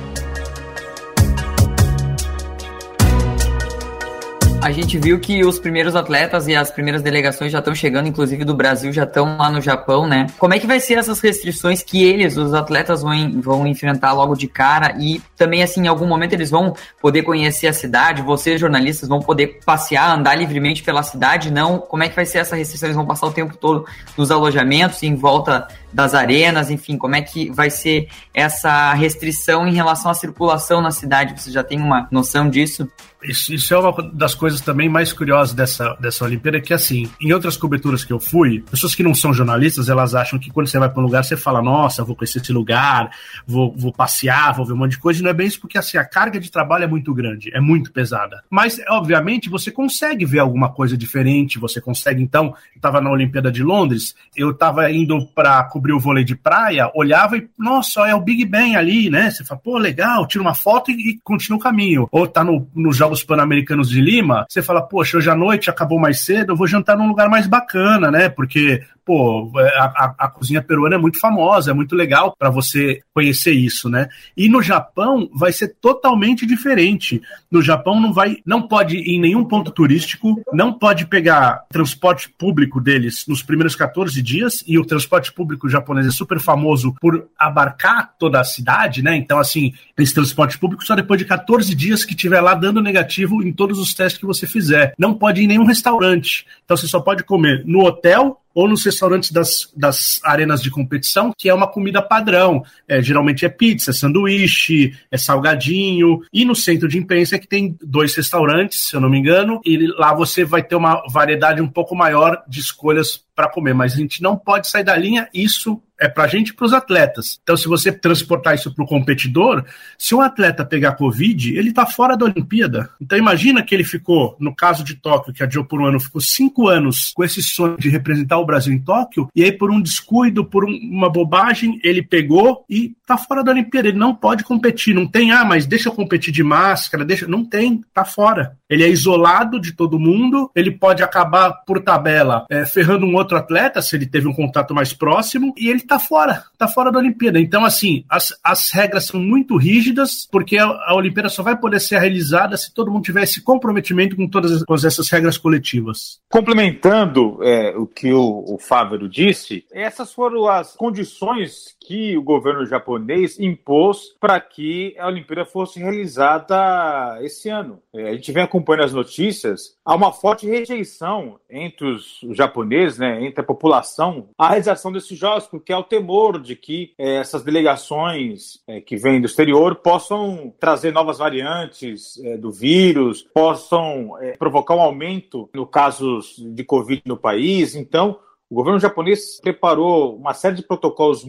A 4.63 4.71
gente 4.71 4.99
viu 4.99 5.19
que 5.19 5.43
os 5.43 5.59
primeiros 5.59 5.97
atletas 5.97 6.47
e 6.47 6.55
as 6.55 6.71
primeiras 6.71 7.01
delegações 7.01 7.51
já 7.51 7.61
estão 7.61 7.75
chegando, 7.75 8.09
inclusive 8.09 8.45
do 8.45 8.55
Brasil, 8.55 8.93
já 8.93 9.05
estão 9.05 9.39
lá 9.39 9.51
no 9.51 9.59
Japão, 9.59 10.07
né? 10.07 10.27
Como 10.39 10.53
é 10.53 10.59
que 10.59 10.67
vai 10.67 10.79
ser 10.79 10.99
essas 10.99 11.19
restrições 11.19 11.83
que 11.83 12.05
eles, 12.05 12.37
os 12.37 12.53
atletas, 12.53 13.01
vão, 13.01 13.41
vão 13.41 13.67
enfrentar 13.67 14.13
logo 14.13 14.35
de 14.35 14.47
cara? 14.47 14.95
E 15.01 15.23
também, 15.35 15.63
assim, 15.63 15.85
em 15.85 15.87
algum 15.89 16.07
momento 16.07 16.35
eles 16.35 16.51
vão 16.51 16.75
poder 17.01 17.23
conhecer 17.23 17.69
a 17.69 17.73
cidade, 17.73 18.21
vocês, 18.21 18.61
jornalistas, 18.61 19.09
vão 19.09 19.21
poder 19.21 19.61
passear, 19.65 20.15
andar 20.15 20.35
livremente 20.35 20.83
pela 20.83 21.03
cidade? 21.03 21.51
Não? 21.51 21.79
Como 21.79 22.03
é 22.03 22.09
que 22.11 22.15
vai 22.15 22.27
ser 22.27 22.39
essa 22.39 22.55
restrição? 22.55 22.89
Eles 22.89 22.97
vão 22.97 23.07
passar 23.07 23.27
o 23.29 23.33
tempo 23.33 23.57
todo 23.57 23.87
nos 24.15 24.31
alojamentos, 24.31 25.03
em 25.03 25.15
volta 25.15 25.69
das 25.93 26.15
arenas, 26.15 26.71
enfim, 26.71 26.97
como 26.97 27.17
é 27.17 27.23
que 27.23 27.51
vai 27.51 27.71
ser 27.71 28.09
essa 28.33 28.93
restrição 28.95 29.67
em 29.67 29.75
relação 29.75 30.11
à 30.11 30.15
circulação 30.15 30.81
na 30.81 30.91
cidade? 30.91 31.41
Você 31.41 31.51
já 31.51 31.63
tem 31.63 31.81
uma 31.81 32.09
noção 32.11 32.49
disso? 32.49 32.89
Isso, 33.23 33.53
isso, 33.53 33.75
é 33.75 33.79
uma 33.79 34.11
das 34.15 34.35
coisas 34.35 34.63
também 34.63 34.89
mais 34.89 35.13
curiosas 35.13 35.55
dessa, 35.55 35.95
dessa 36.01 36.25
Olimpíada, 36.25 36.59
que 36.61 36.73
assim, 36.73 37.11
em 37.21 37.33
outras 37.33 37.57
coberturas 37.57 38.03
que 38.03 38.13
eu 38.13 38.19
fui, 38.19 38.63
pessoas 38.71 38.95
que 38.95 39.03
não 39.03 39.15
são 39.15 39.35
jornalistas, 39.35 39.91
elas 39.91 40.15
acham 40.15 40.39
que 40.39 40.51
quando 40.51 40.69
você 40.69 40.79
vai 40.79 40.89
para 40.89 41.01
um 41.01 41.05
lugar, 41.05 41.23
você 41.23 41.37
fala, 41.37 41.61
nossa, 41.61 42.03
vou 42.03 42.17
conhecer 42.17 42.41
esse 42.41 42.53
lugar, 42.53 43.11
vou, 43.47 43.75
vou 43.77 43.93
passear, 43.93 44.55
vou 44.55 44.65
ver 44.65 44.73
um 44.73 44.77
monte 44.77 44.93
de 44.93 44.99
coisa, 44.99 45.21
e 45.21 45.23
não 45.23 45.31
é 45.31 45.35
bem 45.35 45.47
isso, 45.47 45.61
porque 45.61 45.77
assim, 45.77 45.99
a 45.99 46.05
carga 46.05 46.41
de 46.41 46.51
trabalho 46.51 46.85
é 46.85 46.87
muito 46.87 47.13
grande, 47.13 47.51
é 47.55 47.61
muito 47.61 47.93
pesada. 47.93 48.43
Mas, 48.49 48.81
obviamente, 48.89 49.51
você 49.51 49.71
consegue 49.71 50.25
ver 50.25 50.39
alguma 50.39 50.71
coisa 50.73 50.97
diferente, 50.97 51.59
você 51.59 51.79
consegue, 51.79 52.23
então, 52.23 52.47
eu 52.47 52.77
estava 52.77 53.03
na 53.03 53.11
Olimpíada 53.11 53.53
de 53.53 53.63
Londres, 53.63 54.15
eu 54.35 54.51
estava 54.51 54.91
indo 54.91 55.27
para 55.35 55.63
cobrir 55.81 55.95
o 55.95 55.99
vôlei 55.99 56.23
de 56.23 56.37
praia, 56.37 56.91
olhava 56.95 57.39
e, 57.39 57.49
nossa, 57.59 58.07
é 58.07 58.15
o 58.15 58.21
Big 58.21 58.45
Ben 58.45 58.77
ali, 58.77 59.09
né? 59.09 59.31
Você 59.31 59.43
fala, 59.43 59.59
pô, 59.63 59.79
legal, 59.79 60.27
tira 60.27 60.43
uma 60.43 60.55
foto 60.55 60.91
e, 60.91 60.95
e 60.95 61.21
continua 61.25 61.59
o 61.59 61.63
caminho. 61.63 62.07
Ou 62.13 62.27
tá 62.27 62.45
no, 62.45 62.69
nos 62.75 62.97
Jogos 62.97 63.25
Pan-Americanos 63.25 63.89
de 63.89 64.01
Lima, 64.01 64.45
você 64.47 64.63
fala, 64.63 64.83
poxa, 64.83 65.17
hoje 65.17 65.31
à 65.31 65.35
noite 65.35 65.71
acabou 65.71 65.99
mais 65.99 66.21
cedo, 66.21 66.53
eu 66.53 66.57
vou 66.57 66.67
jantar 66.67 66.99
num 66.99 67.09
lugar 67.09 67.31
mais 67.31 67.47
bacana, 67.47 68.11
né? 68.11 68.29
Porque 68.29 68.83
pô, 69.11 69.51
é, 69.59 69.77
a, 69.77 70.15
a, 70.19 70.29
cozinha 70.29 70.63
peruana 70.63 70.95
é 70.95 70.99
muito 70.99 71.19
famosa, 71.19 71.73
é 71.73 71.75
muito 71.75 71.97
legal 71.97 72.33
para 72.39 72.49
você 72.49 73.01
conhecer 73.13 73.51
isso, 73.51 73.91
né? 73.91 74.09
E 74.37 74.49
no 74.49 74.63
Japão 74.63 75.29
vai 75.35 75.51
ser 75.51 75.75
totalmente 75.81 76.47
diferente. 76.47 77.21
No 77.51 77.61
Japão 77.61 78.01
não 78.01 78.13
vai, 78.13 78.37
não 78.47 78.69
pode 78.69 78.99
ir 78.99 79.17
em 79.17 79.21
nenhum 79.21 79.45
ponto 79.45 79.73
turístico, 79.73 80.41
não 80.53 80.73
pode 80.73 81.09
pegar 81.09 81.65
transporte 81.73 82.33
público 82.39 82.81
deles 82.81 83.25
nos 83.27 83.43
primeiros 83.43 83.75
14 83.75 84.23
dias, 84.23 84.63
e 84.65 84.79
o 84.79 84.87
transporte 84.87 85.33
público 85.33 85.69
japonês 85.69 86.07
é 86.07 86.13
super 86.13 86.39
famoso 86.39 86.95
por 87.01 87.27
abarcar 87.37 88.15
toda 88.17 88.39
a 88.39 88.45
cidade, 88.45 89.03
né? 89.03 89.17
Então, 89.17 89.41
assim, 89.41 89.73
esse 89.99 90.15
transporte 90.15 90.57
público 90.57 90.85
só 90.85 90.95
depois 90.95 91.19
de 91.19 91.25
14 91.25 91.75
dias 91.75 92.05
que 92.05 92.15
tiver 92.15 92.41
lá 92.41 92.55
dando 92.55 92.81
negativo 92.81 93.43
em 93.43 93.53
todos 93.53 93.81
os 93.81 93.93
testes 93.93 94.21
que 94.21 94.27
você 94.27 94.47
fizer. 94.47 94.95
Não 94.97 95.15
pode 95.15 95.41
ir 95.41 95.47
em 95.47 95.49
nenhum 95.49 95.65
restaurante. 95.65 96.47
Então, 96.65 96.77
você 96.77 96.87
só 96.87 97.01
pode 97.01 97.25
comer 97.25 97.65
no 97.67 97.81
hotel 97.81 98.41
ou 98.55 98.69
nos 98.69 98.85
restaurantes 98.85 99.31
das, 99.31 99.71
das 99.77 100.21
arenas 100.25 100.63
de 100.63 100.71
competição, 100.71 101.33
que 101.37 101.49
é 101.49 101.55
uma 101.55 101.67
comida 101.67 102.03
padrão. 102.03 102.65
É, 102.89 103.03
geralmente 103.03 103.45
é 103.45 103.49
pizza, 103.49 103.91
é 103.91 103.95
sanduíche, 103.95 104.97
é 105.11 105.17
salgadinho. 105.17 106.21
E 106.33 106.45
no 106.45 106.55
centro 106.55 106.89
de 106.89 106.99
imprensa 106.99 107.37
é 107.37 107.39
que 107.39 107.49
tem 107.49 107.77
dois 107.83 108.15
restaurantes, 108.15 108.89
se 108.89 108.97
eu 108.97 109.01
não 109.01 109.09
me 109.09 109.19
engano, 109.19 109.61
e 109.65 109.87
lá 109.99 110.15
você 110.15 110.45
vai 110.45 110.63
ter 110.63 110.77
uma 110.77 111.03
variedade 111.09 111.61
um 111.61 111.69
pouco 111.69 111.95
maior 111.95 112.43
de 112.49 112.61
escolhas 112.61 113.23
para 113.35 113.49
comer, 113.49 113.75
mas 113.75 113.95
a 113.95 113.97
gente 113.97 114.23
não 114.23 114.37
pode 114.37 114.69
sair 114.69 114.85
da 114.85 114.97
linha, 114.97 115.29
isso 115.33 115.81
é 116.01 116.09
para 116.09 116.25
a 116.25 116.27
gente 116.27 116.49
e 116.49 116.55
para 116.55 116.65
os 116.65 116.73
atletas. 116.73 117.39
Então, 117.43 117.57
se 117.57 117.69
você 117.69 117.93
transportar 117.93 118.55
isso 118.55 118.75
para 118.75 118.85
o 118.85 118.89
competidor, 118.89 119.65
se 119.99 120.15
um 120.15 120.21
atleta 120.21 120.65
pegar 120.65 120.93
Covid, 120.93 121.57
ele 121.57 121.69
está 121.69 121.85
fora 121.85 122.17
da 122.17 122.25
Olimpíada. 122.25 122.91
Então, 123.01 123.19
imagina 123.19 123.63
que 123.63 123.75
ele 123.75 123.85
ficou, 123.85 124.37
no 124.41 124.55
caso 124.55 124.83
de 124.83 124.95
Tóquio, 124.95 125.35
que 125.35 125.43
adiou 125.43 125.65
por 125.65 125.81
um 125.81 125.87
ano, 125.87 126.01
ficou 126.01 126.21
cinco 126.21 126.69
anos 126.69 127.13
com 127.15 127.23
esse 127.23 127.43
sonho 127.43 127.77
de 127.79 127.91
representar 127.91 128.39
o 128.39 128.47
Brasil 128.47 128.73
em 128.73 128.79
Tóquio, 128.79 129.29
e 129.37 129.45
aí, 129.45 129.53
por 129.53 129.71
um 129.71 129.81
descuido, 129.81 130.45
por 130.45 130.65
um, 130.65 130.73
uma 130.73 131.11
bobagem, 131.11 131.79
ele 131.85 132.03
pegou 132.03 132.65
e 132.69 132.95
está 133.01 133.19
fora 133.19 133.45
da 133.45 133.53
Olimpíada. 133.53 133.89
Ele 133.89 133.99
não 133.99 134.15
pode 134.15 134.45
competir. 134.45 134.95
Não 134.95 135.07
tem, 135.07 135.33
ah, 135.33 135.45
mas 135.45 135.67
deixa 135.67 135.89
eu 135.89 135.93
competir 135.93 136.33
de 136.33 136.43
máscara, 136.43 137.05
deixa. 137.05 137.27
Não 137.27 137.45
tem, 137.45 137.81
está 137.87 138.05
fora. 138.05 138.57
Ele 138.69 138.85
é 138.85 138.89
isolado 138.89 139.61
de 139.61 139.73
todo 139.73 139.99
mundo, 139.99 140.51
ele 140.55 140.71
pode 140.71 141.03
acabar, 141.03 141.53
por 141.67 141.83
tabela, 141.83 142.47
é, 142.49 142.65
ferrando 142.65 143.05
um 143.05 143.17
outro 143.17 143.37
atleta, 143.37 143.83
se 143.83 143.97
ele 143.97 144.07
teve 144.07 144.29
um 144.29 144.33
contato 144.33 144.73
mais 144.73 144.93
próximo, 144.93 145.53
e 145.59 145.69
ele 145.69 145.81
tá 145.91 145.99
fora, 145.99 146.45
tá 146.57 146.69
fora 146.69 146.93
da 146.93 147.01
Olimpíada. 147.01 147.41
Então, 147.41 147.65
assim, 147.65 148.05
as, 148.09 148.33
as 148.45 148.71
regras 148.71 149.07
são 149.07 149.19
muito 149.19 149.57
rígidas, 149.57 150.29
porque 150.31 150.57
a, 150.57 150.67
a 150.67 150.95
Olimpíada 150.95 151.29
só 151.29 151.43
vai 151.43 151.57
poder 151.59 151.81
ser 151.81 151.99
realizada 151.99 152.57
se 152.57 152.73
todo 152.73 152.93
mundo 152.93 153.03
tiver 153.03 153.25
esse 153.25 153.43
comprometimento 153.43 154.15
com 154.15 154.29
todas, 154.29 154.63
todas 154.65 154.85
essas 154.85 155.11
regras 155.11 155.37
coletivas. 155.37 156.21
Complementando 156.29 157.43
é, 157.43 157.77
o 157.77 157.89
que 157.89 158.13
o, 158.13 158.45
o 158.47 158.57
Fávero 158.57 159.09
disse, 159.09 159.65
essas 159.73 160.13
foram 160.13 160.47
as 160.47 160.77
condições 160.77 161.75
que 161.91 162.17
o 162.17 162.23
governo 162.23 162.65
japonês 162.65 163.41
impôs 163.41 164.15
para 164.21 164.39
que 164.39 164.95
a 164.97 165.09
Olimpíada 165.09 165.45
fosse 165.45 165.81
realizada 165.81 167.19
esse 167.21 167.49
ano. 167.49 167.81
É, 167.93 168.11
a 168.11 168.13
gente 168.13 168.31
vem 168.31 168.45
acompanhando 168.45 168.85
as 168.85 168.93
notícias, 168.93 169.77
há 169.85 169.97
uma 169.97 170.13
forte 170.13 170.47
rejeição 170.47 171.41
entre 171.51 171.85
os 171.85 172.21
japoneses, 172.31 172.97
né, 172.97 173.27
entre 173.27 173.41
a 173.41 173.45
população, 173.45 174.29
à 174.39 174.51
realização 174.51 174.93
desses 174.93 175.19
jogos, 175.19 175.49
porque 175.49 175.73
há 175.73 175.81
o 175.81 175.83
temor 175.83 176.41
de 176.41 176.55
que 176.55 176.95
é, 176.97 177.17
essas 177.17 177.43
delegações 177.43 178.61
é, 178.69 178.81
que 178.81 178.97
vêm 178.97 179.21
do 179.21 179.27
exterior 179.27 179.75
possam 179.75 180.55
trazer 180.61 180.93
novas 180.93 181.19
variantes 181.19 182.23
é, 182.25 182.37
do 182.37 182.53
vírus, 182.53 183.23
possam 183.35 184.17
é, 184.21 184.37
provocar 184.37 184.77
um 184.77 184.81
aumento 184.81 185.51
no 185.53 185.67
casos 185.67 186.37
de 186.39 186.63
Covid 186.63 187.03
no 187.05 187.17
país. 187.17 187.75
Então, 187.75 188.21
o 188.51 188.55
governo 188.57 188.81
japonês 188.81 189.41
preparou 189.41 190.17
uma 190.17 190.35
série 190.35 190.57
de 190.57 190.63
protocolos 190.63 191.25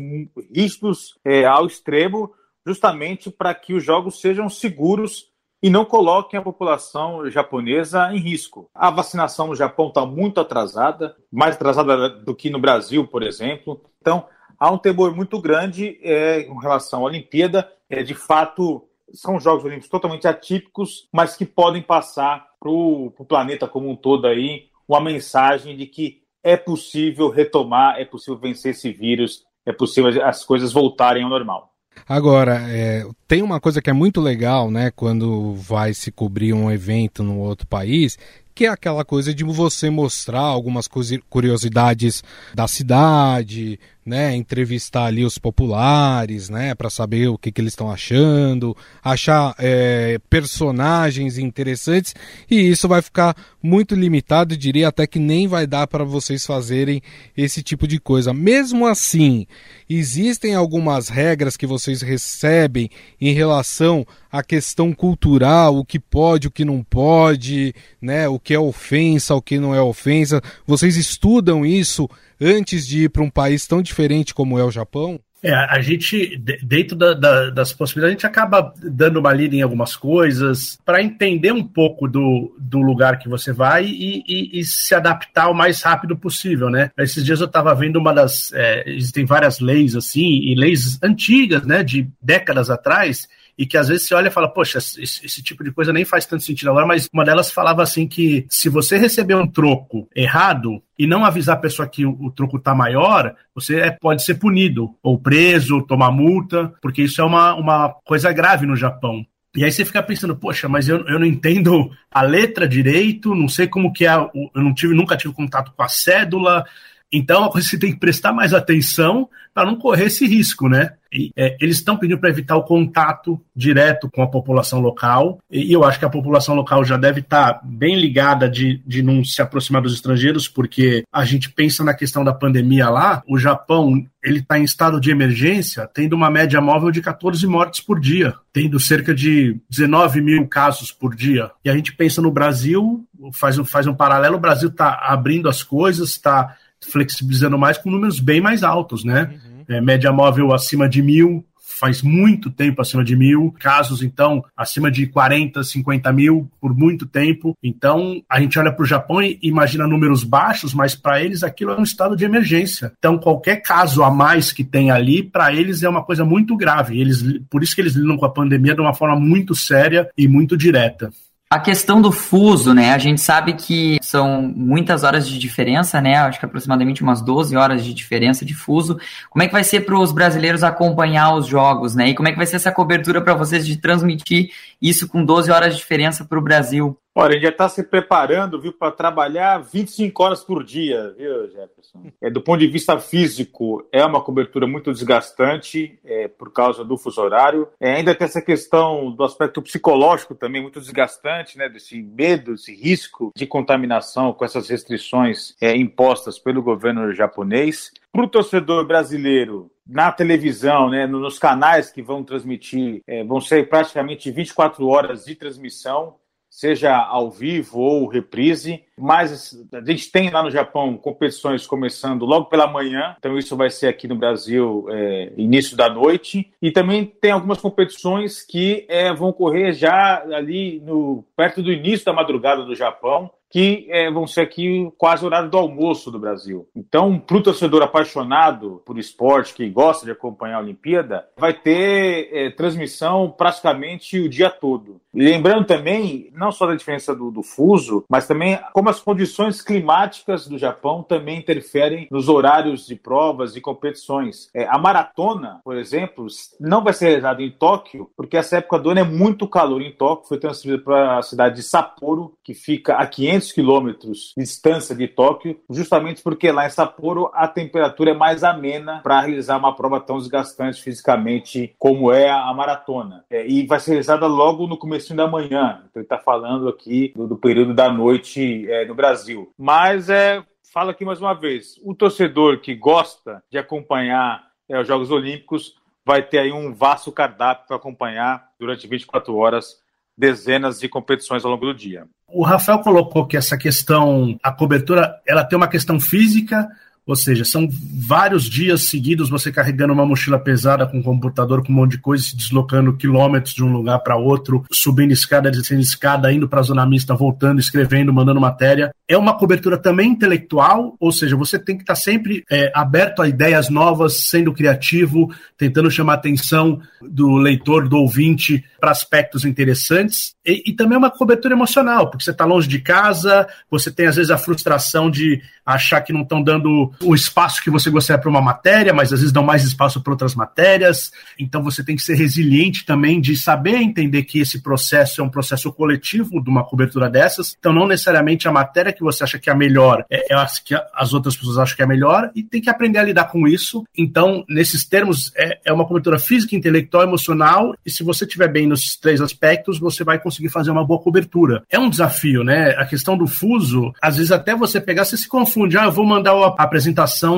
rígidos 0.51 1.19
é, 1.23 1.45
ao 1.45 1.67
extremo, 1.67 2.33
justamente 2.65 3.29
para 3.29 3.53
que 3.53 3.75
os 3.75 3.83
jogos 3.83 4.19
sejam 4.19 4.49
seguros 4.49 5.29
e 5.61 5.69
não 5.69 5.85
coloquem 5.85 6.39
a 6.39 6.43
população 6.43 7.29
japonesa 7.29 8.11
em 8.11 8.17
risco. 8.17 8.71
A 8.73 8.89
vacinação 8.89 9.47
no 9.47 9.55
Japão 9.55 9.89
está 9.89 10.03
muito 10.03 10.39
atrasada, 10.39 11.15
mais 11.31 11.55
atrasada 11.55 12.09
do 12.09 12.33
que 12.33 12.49
no 12.49 12.57
Brasil, 12.57 13.05
por 13.05 13.21
exemplo. 13.21 13.79
Então, 14.01 14.25
há 14.59 14.71
um 14.71 14.77
temor 14.79 15.15
muito 15.15 15.39
grande 15.39 15.99
é, 16.01 16.41
em 16.41 16.59
relação 16.59 17.01
à 17.01 17.03
Olimpíada. 17.03 17.71
É, 17.87 18.01
de 18.01 18.15
fato, 18.15 18.83
são 19.13 19.39
Jogos 19.39 19.63
Olímpicos 19.63 19.89
totalmente 19.89 20.27
atípicos, 20.27 21.07
mas 21.13 21.37
que 21.37 21.45
podem 21.45 21.83
passar 21.83 22.47
para 22.59 22.71
o 22.71 23.11
planeta 23.27 23.67
como 23.67 23.91
um 23.91 23.95
todo 23.95 24.25
aí 24.25 24.71
uma 24.87 24.99
mensagem 24.99 25.77
de 25.77 25.85
que 25.85 26.20
é 26.43 26.57
possível 26.57 27.29
retomar, 27.29 27.99
é 27.99 28.05
possível 28.05 28.37
vencer 28.37 28.71
esse 28.71 28.91
vírus, 28.91 29.43
é 29.65 29.71
possível 29.71 30.25
as 30.25 30.43
coisas 30.43 30.73
voltarem 30.73 31.23
ao 31.23 31.29
normal. 31.29 31.71
Agora, 32.07 32.61
é, 32.69 33.05
tem 33.27 33.41
uma 33.41 33.59
coisa 33.59 33.81
que 33.81 33.89
é 33.89 33.93
muito 33.93 34.21
legal, 34.21 34.71
né, 34.71 34.91
quando 34.91 35.53
vai 35.53 35.93
se 35.93 36.11
cobrir 36.11 36.53
um 36.53 36.71
evento 36.71 37.21
no 37.21 37.37
outro 37.39 37.67
país, 37.67 38.17
que 38.61 38.65
é 38.67 38.69
aquela 38.69 39.03
coisa 39.03 39.33
de 39.33 39.43
você 39.43 39.89
mostrar 39.89 40.41
algumas 40.41 40.87
curiosidades 41.27 42.23
da 42.53 42.67
cidade, 42.67 43.79
né, 44.05 44.35
entrevistar 44.35 45.05
ali 45.05 45.25
os 45.25 45.39
populares, 45.39 46.47
né, 46.47 46.75
para 46.75 46.87
saber 46.87 47.27
o 47.27 47.39
que, 47.39 47.51
que 47.51 47.59
eles 47.59 47.73
estão 47.73 47.91
achando, 47.91 48.77
achar 49.03 49.55
é, 49.57 50.19
personagens 50.29 51.39
interessantes 51.39 52.13
e 52.49 52.69
isso 52.69 52.87
vai 52.87 53.01
ficar 53.01 53.35
muito 53.63 53.95
limitado, 53.95 54.55
diria 54.55 54.89
até 54.89 55.07
que 55.07 55.17
nem 55.17 55.47
vai 55.47 55.65
dar 55.65 55.87
para 55.87 56.03
vocês 56.03 56.45
fazerem 56.45 57.01
esse 57.35 57.63
tipo 57.63 57.87
de 57.87 57.99
coisa. 57.99 58.31
Mesmo 58.31 58.85
assim, 58.85 59.47
existem 59.89 60.53
algumas 60.53 61.09
regras 61.09 61.57
que 61.57 61.65
vocês 61.65 62.03
recebem 62.03 62.91
em 63.19 63.33
relação 63.33 64.05
à 64.31 64.41
questão 64.41 64.93
cultural, 64.93 65.77
o 65.77 65.85
que 65.85 65.99
pode, 65.99 66.47
o 66.47 66.51
que 66.51 66.63
não 66.63 66.83
pode, 66.83 67.73
né, 68.01 68.27
o 68.27 68.39
que 68.39 68.53
é 68.53 68.59
ofensa, 68.59 69.35
o 69.35 69.41
que 69.41 69.59
não 69.59 69.75
é 69.75 69.81
ofensa. 69.81 70.41
Vocês 70.65 70.95
estudam 70.95 71.65
isso 71.65 72.09
antes 72.39 72.87
de 72.87 73.03
ir 73.03 73.09
para 73.09 73.23
um 73.23 73.29
país 73.29 73.67
tão 73.67 73.81
diferente 73.81 74.33
como 74.33 74.57
é 74.57 74.63
o 74.63 74.71
Japão? 74.71 75.19
É, 75.43 75.51
a 75.55 75.81
gente, 75.81 76.37
dentro 76.61 76.95
da, 76.95 77.15
da, 77.15 77.49
das 77.49 77.73
possibilidades, 77.73 78.11
a 78.11 78.17
gente 78.17 78.27
acaba 78.27 78.71
dando 78.77 79.19
uma 79.19 79.33
lida 79.33 79.55
em 79.55 79.63
algumas 79.63 79.95
coisas 79.95 80.77
para 80.85 81.01
entender 81.01 81.51
um 81.51 81.63
pouco 81.63 82.07
do, 82.07 82.55
do 82.59 82.79
lugar 82.79 83.17
que 83.17 83.27
você 83.27 83.51
vai 83.51 83.85
e, 83.85 84.23
e, 84.27 84.59
e, 84.59 84.63
se 84.63 84.93
adaptar 84.93 85.49
o 85.49 85.53
mais 85.53 85.81
rápido 85.81 86.15
possível, 86.15 86.69
né? 86.69 86.91
Esses 86.95 87.25
dias 87.25 87.39
eu 87.39 87.47
estava 87.47 87.73
vendo 87.73 87.97
uma 87.97 88.13
das. 88.13 88.53
É, 88.53 88.87
existem 88.87 89.25
várias 89.25 89.59
leis, 89.59 89.95
assim, 89.95 90.41
e 90.43 90.53
leis 90.53 90.99
antigas, 91.01 91.65
né, 91.65 91.83
de 91.83 92.07
décadas 92.21 92.69
atrás, 92.69 93.27
e 93.57 93.65
que 93.65 93.77
às 93.77 93.87
vezes 93.87 94.07
você 94.07 94.15
olha 94.15 94.27
e 94.27 94.31
fala, 94.31 94.47
poxa, 94.47 94.77
esse, 94.77 95.01
esse, 95.01 95.43
tipo 95.43 95.63
de 95.63 95.71
coisa 95.71 95.93
nem 95.93 96.05
faz 96.05 96.25
tanto 96.25 96.43
sentido 96.43 96.69
agora, 96.69 96.85
mas 96.85 97.07
uma 97.13 97.25
delas 97.25 97.51
falava 97.51 97.83
assim 97.83 98.07
que 98.07 98.45
se 98.49 98.69
você 98.69 98.97
receber 98.97 99.35
um 99.35 99.47
troco 99.47 100.07
errado 100.15 100.81
e 100.97 101.05
não 101.07 101.25
avisar 101.25 101.55
a 101.57 101.59
pessoa 101.59 101.87
que 101.87 102.05
o, 102.05 102.11
o 102.19 102.31
troco 102.31 102.59
tá 102.59 102.73
maior, 102.73 103.35
você 103.53 103.79
é, 103.79 103.91
pode 103.91 104.23
ser 104.23 104.35
punido, 104.35 104.95
ou 105.01 105.19
preso, 105.19 105.81
tomar 105.81 106.11
multa, 106.11 106.73
porque 106.81 107.03
isso 107.03 107.21
é 107.21 107.23
uma, 107.23 107.53
uma 107.55 107.89
coisa 108.05 108.31
grave 108.31 108.65
no 108.65 108.75
Japão. 108.75 109.25
E 109.55 109.65
aí 109.65 109.71
você 109.71 109.83
fica 109.83 110.01
pensando, 110.01 110.35
poxa, 110.35 110.69
mas 110.69 110.87
eu, 110.87 111.05
eu 111.07 111.19
não 111.19 111.25
entendo 111.25 111.91
a 112.09 112.21
letra 112.21 112.67
direito, 112.67 113.35
não 113.35 113.49
sei 113.49 113.67
como 113.67 113.91
que 113.91 114.07
é, 114.07 114.13
eu 114.13 114.61
não 114.61 114.73
tive, 114.73 114.93
nunca 114.93 115.17
tive 115.17 115.33
contato 115.33 115.73
com 115.75 115.83
a 115.83 115.89
cédula, 115.89 116.65
então, 117.11 117.45
é 117.45 117.49
você 117.49 117.77
tem 117.77 117.91
que 117.91 117.99
prestar 117.99 118.31
mais 118.31 118.53
atenção 118.53 119.27
para 119.53 119.65
não 119.65 119.75
correr 119.75 120.05
esse 120.05 120.25
risco, 120.25 120.69
né? 120.69 120.93
E, 121.13 121.29
é, 121.35 121.57
eles 121.59 121.77
estão 121.77 121.97
pedindo 121.97 122.19
para 122.19 122.29
evitar 122.29 122.55
o 122.55 122.63
contato 122.63 123.39
direto 123.53 124.09
com 124.09 124.21
a 124.21 124.27
população 124.27 124.79
local, 124.79 125.39
e, 125.51 125.71
eu 125.71 125.83
acho 125.83 125.99
que 125.99 126.05
a 126.05 126.09
população 126.09 126.55
local 126.55 126.85
já 126.85 126.95
deve 126.95 127.19
estar 127.19 127.55
tá 127.55 127.61
bem 127.63 127.99
ligada 127.99 128.49
de, 128.49 128.81
de 128.87 129.03
não 129.03 129.23
se 129.25 129.41
aproximar 129.41 129.81
dos 129.81 129.93
estrangeiros, 129.93 130.47
porque 130.47 131.03
a 131.11 131.25
gente 131.25 131.49
pensa 131.49 131.83
na 131.83 131.93
questão 131.93 132.23
da 132.23 132.33
pandemia 132.33 132.89
lá, 132.89 133.21
o 133.27 133.37
Japão 133.37 134.05
ele 134.23 134.39
está 134.39 134.57
em 134.57 134.63
estado 134.63 135.01
de 135.01 135.11
emergência, 135.11 135.89
tendo 135.93 136.15
uma 136.15 136.29
média 136.29 136.61
móvel 136.61 136.91
de 136.91 137.01
14 137.01 137.45
mortes 137.45 137.81
por 137.81 137.99
dia, 137.99 138.35
tendo 138.53 138.79
cerca 138.79 139.13
de 139.13 139.59
19 139.69 140.21
mil 140.21 140.47
casos 140.47 140.91
por 140.91 141.15
dia. 141.15 141.51
E 141.65 141.69
a 141.69 141.75
gente 141.75 141.93
pensa 141.93 142.21
no 142.21 142.31
Brasil, 142.31 143.05
faz 143.33 143.57
um, 143.57 143.65
faz 143.65 143.87
um 143.87 143.95
paralelo, 143.95 144.37
o 144.37 144.39
Brasil 144.39 144.69
está 144.69 144.93
abrindo 144.93 145.49
as 145.49 145.63
coisas, 145.63 146.11
está 146.11 146.55
flexibilizando 146.83 147.57
mais 147.57 147.77
com 147.77 147.91
números 147.91 148.19
bem 148.19 148.41
mais 148.41 148.63
altos, 148.63 149.03
né? 149.03 149.29
Uhum. 149.31 149.75
É, 149.75 149.81
média 149.81 150.11
móvel 150.11 150.53
acima 150.53 150.89
de 150.89 151.01
mil, 151.01 151.45
faz 151.81 152.03
muito 152.03 152.51
tempo 152.51 152.79
acima 152.79 153.03
de 153.03 153.15
mil, 153.15 153.55
casos 153.59 154.03
então 154.03 154.43
acima 154.55 154.91
de 154.91 155.07
40, 155.07 155.63
50 155.63 156.13
mil 156.13 156.47
por 156.61 156.77
muito 156.77 157.07
tempo. 157.07 157.57
Então 157.63 158.21
a 158.29 158.39
gente 158.39 158.59
olha 158.59 158.71
para 158.71 158.83
o 158.83 158.85
Japão 158.85 159.19
e 159.19 159.39
imagina 159.41 159.87
números 159.87 160.23
baixos, 160.23 160.75
mas 160.75 160.93
para 160.93 161.23
eles 161.23 161.41
aquilo 161.41 161.71
é 161.71 161.79
um 161.79 161.83
estado 161.83 162.15
de 162.15 162.23
emergência. 162.23 162.93
Então 162.99 163.17
qualquer 163.17 163.63
caso 163.63 164.03
a 164.03 164.11
mais 164.11 164.51
que 164.51 164.63
tem 164.63 164.91
ali, 164.91 165.23
para 165.23 165.51
eles 165.51 165.81
é 165.81 165.89
uma 165.89 166.03
coisa 166.03 166.23
muito 166.23 166.55
grave. 166.55 167.01
Eles, 167.01 167.23
por 167.49 167.63
isso 167.63 167.73
que 167.73 167.81
eles 167.81 167.95
lidam 167.95 168.15
com 168.15 168.25
a 168.25 168.31
pandemia 168.31 168.75
de 168.75 168.81
uma 168.81 168.93
forma 168.93 169.19
muito 169.19 169.55
séria 169.55 170.07
e 170.15 170.27
muito 170.27 170.55
direta. 170.55 171.11
A 171.51 171.59
questão 171.59 172.01
do 172.01 172.13
fuso, 172.13 172.73
né? 172.73 172.93
A 172.93 172.97
gente 172.97 173.19
sabe 173.19 173.51
que 173.51 173.97
são 174.01 174.41
muitas 174.41 175.03
horas 175.03 175.27
de 175.27 175.37
diferença, 175.37 175.99
né? 175.99 176.15
Acho 176.15 176.39
que 176.39 176.45
aproximadamente 176.45 177.03
umas 177.03 177.21
12 177.21 177.57
horas 177.57 177.83
de 177.83 177.93
diferença 177.93 178.45
de 178.45 178.53
fuso. 178.53 178.97
Como 179.29 179.43
é 179.43 179.47
que 179.47 179.51
vai 179.51 179.65
ser 179.65 179.81
para 179.81 179.99
os 179.99 180.13
brasileiros 180.13 180.63
acompanhar 180.63 181.35
os 181.35 181.45
jogos, 181.45 181.93
né? 181.93 182.07
E 182.07 182.15
como 182.15 182.29
é 182.29 182.31
que 182.31 182.37
vai 182.37 182.45
ser 182.45 182.55
essa 182.55 182.71
cobertura 182.71 183.21
para 183.21 183.33
vocês 183.33 183.67
de 183.67 183.75
transmitir 183.75 184.51
isso 184.81 185.09
com 185.09 185.25
12 185.25 185.51
horas 185.51 185.73
de 185.73 185.81
diferença 185.81 186.23
para 186.23 186.39
o 186.39 186.41
Brasil? 186.41 186.97
Olha, 187.13 187.31
a 187.31 187.33
gente 187.33 187.43
já 187.43 187.49
está 187.49 187.67
se 187.67 187.83
preparando, 187.83 188.59
viu, 188.59 188.71
para 188.71 188.89
trabalhar 188.89 189.57
25 189.57 190.23
horas 190.23 190.43
por 190.45 190.63
dia, 190.63 191.13
viu, 191.17 191.49
Jefferson? 191.49 192.09
É, 192.21 192.29
do 192.29 192.41
ponto 192.41 192.59
de 192.61 192.67
vista 192.67 192.97
físico, 193.01 193.85
é 193.91 194.05
uma 194.05 194.21
cobertura 194.21 194.65
muito 194.65 194.93
desgastante 194.93 195.99
é, 196.05 196.29
por 196.29 196.53
causa 196.53 196.85
do 196.85 196.97
fuso 196.97 197.21
horário. 197.21 197.67
É, 197.81 197.95
ainda 197.95 198.15
tem 198.15 198.23
essa 198.23 198.41
questão 198.41 199.11
do 199.11 199.25
aspecto 199.25 199.61
psicológico 199.61 200.33
também 200.33 200.61
muito 200.61 200.79
desgastante, 200.79 201.57
né, 201.57 201.67
desse 201.67 202.01
medo, 202.01 202.53
desse 202.53 202.73
risco 202.73 203.31
de 203.35 203.45
contaminação 203.45 204.31
com 204.31 204.45
essas 204.45 204.69
restrições 204.69 205.53
é, 205.59 205.75
impostas 205.75 206.39
pelo 206.39 206.63
governo 206.63 207.13
japonês. 207.13 207.91
Para 208.13 208.23
o 208.23 208.29
torcedor 208.29 208.87
brasileiro, 208.87 209.69
na 209.85 210.13
televisão, 210.13 210.89
né, 210.89 211.05
nos 211.05 211.37
canais 211.37 211.91
que 211.91 212.01
vão 212.01 212.23
transmitir, 212.23 213.01
é, 213.05 213.21
vão 213.21 213.41
ser 213.41 213.67
praticamente 213.67 214.31
24 214.31 214.87
horas 214.87 215.25
de 215.25 215.35
transmissão 215.35 216.15
seja 216.51 216.95
ao 216.95 217.31
vivo 217.31 217.79
ou 217.79 218.07
reprise. 218.07 218.83
Mas 218.99 219.57
a 219.73 219.83
gente 219.83 220.11
tem 220.11 220.29
lá 220.29 220.43
no 220.43 220.51
Japão 220.51 220.97
competições 220.97 221.65
começando 221.65 222.25
logo 222.25 222.45
pela 222.45 222.67
manhã, 222.67 223.15
então 223.17 223.37
isso 223.37 223.55
vai 223.55 223.69
ser 223.69 223.87
aqui 223.87 224.07
no 224.07 224.15
Brasil 224.15 224.85
é, 224.89 225.31
início 225.37 225.77
da 225.77 225.89
noite. 225.89 226.51
E 226.61 226.69
também 226.69 227.05
tem 227.05 227.31
algumas 227.31 227.59
competições 227.59 228.43
que 228.43 228.85
é, 228.89 229.11
vão 229.13 229.29
ocorrer 229.29 229.73
já 229.73 230.21
ali 230.35 230.81
no 230.85 231.23
perto 231.35 231.63
do 231.63 231.71
início 231.71 232.05
da 232.05 232.13
madrugada 232.13 232.63
do 232.63 232.75
Japão 232.75 233.31
que 233.51 233.85
é, 233.89 234.09
vão 234.09 234.25
ser 234.25 234.41
aqui 234.41 234.89
quase 234.97 235.23
o 235.23 235.27
horário 235.27 235.49
do 235.49 235.57
almoço 235.57 236.09
do 236.09 236.17
Brasil. 236.17 236.67
Então, 236.75 237.19
para 237.19 237.37
o 237.37 237.43
torcedor 237.43 237.83
apaixonado 237.83 238.81
por 238.85 238.97
esporte, 238.97 239.53
que 239.53 239.69
gosta 239.69 240.05
de 240.05 240.11
acompanhar 240.11 240.57
a 240.57 240.61
Olimpíada, 240.61 241.27
vai 241.37 241.53
ter 241.53 242.29
é, 242.31 242.49
transmissão 242.49 243.29
praticamente 243.29 244.19
o 244.19 244.29
dia 244.29 244.49
todo. 244.49 245.01
Lembrando 245.13 245.65
também, 245.65 246.31
não 246.33 246.51
só 246.51 246.65
da 246.65 246.75
diferença 246.75 247.13
do, 247.13 247.29
do, 247.29 247.43
fuso, 247.43 248.05
mas 248.09 248.25
também 248.25 248.57
como 248.71 248.89
as 248.89 249.01
condições 249.01 249.61
climáticas 249.61 250.47
do 250.47 250.57
Japão 250.57 251.03
também 251.03 251.37
interferem 251.37 252.07
nos 252.09 252.29
horários 252.29 252.87
de 252.87 252.95
provas 252.95 253.55
e 253.57 253.61
competições. 253.61 254.49
É, 254.53 254.65
a 254.65 254.77
maratona, 254.77 255.59
por 255.65 255.75
exemplo, 255.75 256.27
não 256.59 256.81
vai 256.81 256.93
ser 256.93 257.07
realizada 257.07 257.43
em 257.43 257.51
Tóquio, 257.51 258.09
porque 258.15 258.37
essa 258.37 258.57
época 258.57 258.79
do 258.79 258.91
ano 258.91 259.01
é 259.01 259.03
muito 259.03 259.47
calor 259.49 259.81
em 259.81 259.91
Tóquio, 259.91 260.29
foi 260.29 260.39
transferida 260.39 260.81
para 260.81 261.17
a 261.17 261.21
cidade 261.21 261.55
de 261.57 261.63
Sapporo, 261.63 262.33
que 262.41 262.53
fica 262.53 262.95
a 262.95 263.05
500 263.05 263.40
500 263.41 263.51
quilômetros 263.51 264.33
de 264.37 264.43
distância 264.43 264.95
de 264.95 265.07
Tóquio, 265.07 265.59
justamente 265.69 266.21
porque 266.21 266.51
lá 266.51 266.65
em 266.65 266.69
Sapporo 266.69 267.31
a 267.33 267.47
temperatura 267.47 268.11
é 268.11 268.13
mais 268.13 268.43
amena 268.43 269.01
para 269.01 269.21
realizar 269.21 269.57
uma 269.57 269.75
prova 269.75 269.99
tão 269.99 270.17
desgastante 270.17 270.81
fisicamente 270.81 271.75
como 271.79 272.11
é 272.11 272.29
a 272.29 272.53
maratona. 272.53 273.25
É, 273.29 273.47
e 273.47 273.65
vai 273.65 273.79
ser 273.79 273.91
realizada 273.91 274.27
logo 274.27 274.67
no 274.67 274.77
começo 274.77 275.13
da 275.15 275.27
manhã. 275.27 275.83
Então 275.89 276.01
ele 276.01 276.05
está 276.05 276.17
falando 276.17 276.69
aqui 276.69 277.11
do, 277.15 277.27
do, 277.27 277.37
período 277.37 277.73
da 277.73 277.91
noite 277.91 278.69
é, 278.69 278.85
no 278.85 278.93
Brasil. 278.93 279.51
Mas 279.57 280.09
é, 280.09 280.43
fala 280.71 280.91
aqui 280.91 281.03
mais 281.03 281.19
uma 281.19 281.33
vez, 281.33 281.79
o 281.83 281.95
torcedor 281.95 282.59
que 282.59 282.75
gosta 282.75 283.43
de 283.49 283.57
acompanhar 283.57 284.51
é, 284.69 284.79
os 284.79 284.87
Jogos 284.87 285.11
Olímpicos 285.11 285.75
vai 286.05 286.23
ter 286.23 286.39
aí 286.39 286.51
um 286.51 286.73
vasto 286.73 287.11
cardápio 287.11 287.67
para 287.67 287.77
acompanhar 287.77 288.49
durante 288.59 288.87
24 288.87 289.35
horas 289.35 289.80
dezenas 290.17 290.79
de 290.79 290.87
competições 290.87 291.43
ao 291.43 291.51
longo 291.51 291.65
do 291.65 291.73
dia. 291.73 292.05
O 292.27 292.43
Rafael 292.43 292.79
colocou 292.79 293.27
que 293.27 293.35
essa 293.35 293.57
questão, 293.57 294.37
a 294.41 294.51
cobertura, 294.51 295.19
ela 295.27 295.43
tem 295.43 295.57
uma 295.57 295.67
questão 295.67 295.99
física, 295.99 296.67
ou 297.11 297.15
seja, 297.15 297.43
são 297.43 297.67
vários 298.07 298.45
dias 298.45 298.83
seguidos 298.83 299.29
você 299.29 299.51
carregando 299.51 299.91
uma 299.91 300.05
mochila 300.05 300.39
pesada 300.39 300.87
com 300.87 300.99
um 300.99 301.03
computador, 301.03 301.61
com 301.61 301.73
um 301.73 301.75
monte 301.75 301.91
de 301.91 301.97
coisa, 301.97 302.23
se 302.23 302.37
deslocando 302.37 302.95
quilômetros 302.95 303.53
de 303.53 303.61
um 303.61 303.69
lugar 303.71 303.99
para 303.99 304.15
outro, 304.15 304.63
subindo 304.71 305.11
escada, 305.11 305.51
descendo 305.51 305.81
escada, 305.81 306.31
indo 306.31 306.47
para 306.47 306.61
a 306.61 306.63
zona 306.63 306.85
mista, 306.85 307.13
voltando, 307.13 307.59
escrevendo, 307.59 308.13
mandando 308.13 308.39
matéria. 308.39 308.91
É 309.09 309.17
uma 309.17 309.37
cobertura 309.37 309.77
também 309.77 310.11
intelectual, 310.11 310.95
ou 311.01 311.11
seja, 311.11 311.35
você 311.35 311.59
tem 311.59 311.75
que 311.75 311.83
estar 311.83 311.95
tá 311.95 311.99
sempre 311.99 312.45
é, 312.49 312.71
aberto 312.73 313.21
a 313.21 313.27
ideias 313.27 313.69
novas, 313.69 314.21
sendo 314.29 314.53
criativo, 314.53 315.29
tentando 315.57 315.91
chamar 315.91 316.13
a 316.13 316.15
atenção 316.15 316.79
do 317.01 317.35
leitor, 317.35 317.89
do 317.89 317.97
ouvinte, 317.97 318.63
para 318.79 318.89
aspectos 318.89 319.43
interessantes. 319.43 320.33
E, 320.45 320.63
e 320.67 320.73
também 320.73 320.95
é 320.95 320.97
uma 320.97 321.11
cobertura 321.11 321.53
emocional, 321.53 322.09
porque 322.09 322.23
você 322.23 322.31
está 322.31 322.45
longe 322.45 322.69
de 322.69 322.79
casa, 322.79 323.45
você 323.69 323.91
tem 323.91 324.07
às 324.07 324.15
vezes 324.15 324.31
a 324.31 324.37
frustração 324.37 325.11
de 325.11 325.41
achar 325.65 326.01
que 326.01 326.13
não 326.13 326.21
estão 326.21 326.41
dando 326.41 326.91
o 327.03 327.15
espaço 327.15 327.61
que 327.61 327.69
você 327.69 327.89
gostaria 327.89 328.21
para 328.21 328.29
uma 328.29 328.41
matéria, 328.41 328.93
mas 328.93 329.11
às 329.11 329.19
vezes 329.19 329.33
dão 329.33 329.43
mais 329.43 329.63
espaço 329.63 330.01
para 330.01 330.13
outras 330.13 330.35
matérias. 330.35 331.11
Então 331.39 331.63
você 331.63 331.83
tem 331.83 331.95
que 331.95 332.01
ser 332.01 332.15
resiliente 332.15 332.85
também 332.85 333.19
de 333.19 333.35
saber 333.35 333.77
entender 333.77 334.23
que 334.23 334.39
esse 334.39 334.61
processo 334.61 335.21
é 335.21 335.23
um 335.23 335.29
processo 335.29 335.71
coletivo 335.71 336.41
de 336.43 336.49
uma 336.49 336.63
cobertura 336.63 337.09
dessas. 337.09 337.55
Então 337.57 337.73
não 337.73 337.87
necessariamente 337.87 338.47
a 338.47 338.51
matéria 338.51 338.93
que 338.93 339.01
você 339.01 339.23
acha 339.23 339.39
que 339.39 339.49
é 339.49 339.53
a 339.53 339.55
melhor 339.55 340.05
é, 340.09 340.33
a 340.33 340.45
que 340.63 340.75
as 340.93 341.13
outras 341.13 341.35
pessoas 341.35 341.57
acham 341.57 341.75
que 341.75 341.81
é 341.81 341.85
a 341.85 341.87
melhor 341.87 342.31
e 342.35 342.43
tem 342.43 342.61
que 342.61 342.69
aprender 342.69 342.99
a 342.99 343.03
lidar 343.03 343.25
com 343.25 343.47
isso. 343.47 343.83
Então 343.97 344.43
nesses 344.47 344.85
termos 344.85 345.31
é, 345.35 345.59
é 345.65 345.73
uma 345.73 345.85
cobertura 345.85 346.19
física, 346.19 346.55
intelectual, 346.55 347.03
emocional 347.03 347.73
e 347.85 347.91
se 347.91 348.03
você 348.03 348.25
estiver 348.25 348.47
bem 348.47 348.67
nos 348.67 348.95
três 348.95 349.21
aspectos 349.21 349.79
você 349.79 350.03
vai 350.03 350.19
conseguir 350.19 350.49
fazer 350.49 350.71
uma 350.71 350.85
boa 350.85 351.01
cobertura. 351.01 351.63
É 351.69 351.79
um 351.79 351.89
desafio, 351.89 352.43
né? 352.43 352.71
A 352.77 352.85
questão 352.85 353.17
do 353.17 353.27
fuso, 353.27 353.93
às 354.01 354.17
vezes 354.17 354.31
até 354.31 354.55
você 354.55 354.79
pegar, 354.79 355.05
você 355.05 355.17
se 355.17 355.27
confunde. 355.27 355.77
Ah, 355.77 355.85
eu 355.85 355.91
vou 355.91 356.05
mandar 356.05 356.33
a 356.33 356.47
apresentação 356.63 356.80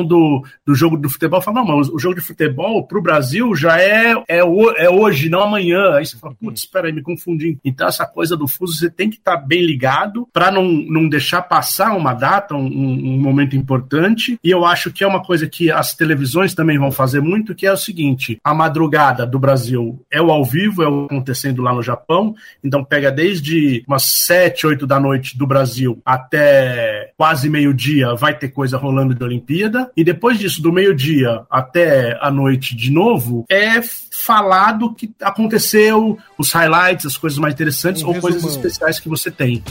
do, 0.06 0.44
do 0.66 0.76
jogo 0.76 0.98
do 0.98 1.10
futebol. 1.10 1.42
Fala, 1.42 1.64
não, 1.64 1.78
mas 1.78 1.90
o 1.90 2.00
jogo 2.00 2.16
de 2.16 2.22
futebol 2.22 2.86
para 2.86 2.98
o 2.98 3.02
Brasil 3.02 3.56
já 3.56 3.80
é, 3.80 4.14
é, 4.28 4.40
é 4.40 4.90
hoje, 4.90 5.30
não 5.30 5.42
amanhã. 5.42 5.96
Aí 5.96 6.06
você 6.06 6.18
fala, 6.18 6.36
putz, 6.36 6.62
espera 6.62 6.88
aí, 6.88 6.94
me 6.94 7.02
confundi. 7.02 7.58
Então, 7.64 7.88
essa 7.88 8.06
coisa 8.06 8.36
do 8.38 8.48
fuso, 8.48 8.74
você 8.74 8.90
tem 8.90 9.10
que 9.10 9.18
estar 9.18 9.38
tá 9.38 9.46
bem 9.46 9.64
ligado 9.64 10.28
para 10.32 10.52
não, 10.52 10.64
não 10.64 11.08
deixar 11.08 11.42
passar 11.42 11.96
uma 11.96 12.14
data, 12.14 12.56
um, 12.56 12.66
um 12.66 13.20
momento 13.20 13.56
importante. 13.56 14.38
E 14.44 14.50
eu 14.50 14.66
acho 14.66 14.92
que 14.92 15.04
é 15.04 15.08
uma 15.08 15.24
coisa 15.24 15.48
que 15.48 15.72
as 15.72 15.94
televisões 15.94 16.54
também 16.54 16.78
vão 16.78 16.92
fazer 16.92 17.22
muito, 17.22 17.56
que 17.56 17.66
é 17.66 17.72
o 17.72 17.78
seguinte: 17.78 18.40
a 18.44 18.54
madrugada 18.54 19.26
do 19.26 19.40
Brasil 19.40 20.04
é 20.12 20.22
o 20.22 20.32
ao 20.32 20.44
vivo, 20.44 20.84
é 20.84 20.88
o 20.88 21.06
acontecendo 21.06 21.62
lá 21.62 21.74
no 21.74 21.84
Japão. 21.84 22.36
Então, 22.64 22.84
pega 22.84 23.12
desde 23.12 23.84
umas 23.88 24.04
7, 24.04 24.68
8 24.68 24.88
da 24.88 25.00
noite 25.00 25.38
do 25.38 25.48
Brasil 25.48 26.02
até 26.06 27.13
quase 27.18 27.50
meio-dia, 27.50 28.16
vai 28.16 28.38
ter 28.38 28.50
coisa 28.50 28.78
rolando 28.78 29.14
de 29.14 29.24
Olimpíada. 29.24 29.92
E 29.96 30.04
depois 30.04 30.40
disso, 30.40 30.62
do 30.62 30.72
meio-dia 30.72 31.44
até 31.50 32.18
a 32.22 32.32
noite 32.32 32.76
de 32.76 32.92
novo, 32.92 33.46
é 33.50 33.82
falado 33.82 34.94
que 34.94 35.14
aconteceu, 35.22 36.18
os 36.38 36.52
highlights, 36.52 37.06
as 37.06 37.18
coisas 37.18 37.40
mais 37.40 37.54
interessantes 37.54 38.02
um 38.04 38.08
ou 38.08 38.14
resumão. 38.14 38.32
coisas 38.32 38.56
especiais 38.56 39.00
que 39.00 39.10
você 39.10 39.30
tem. 39.30 39.64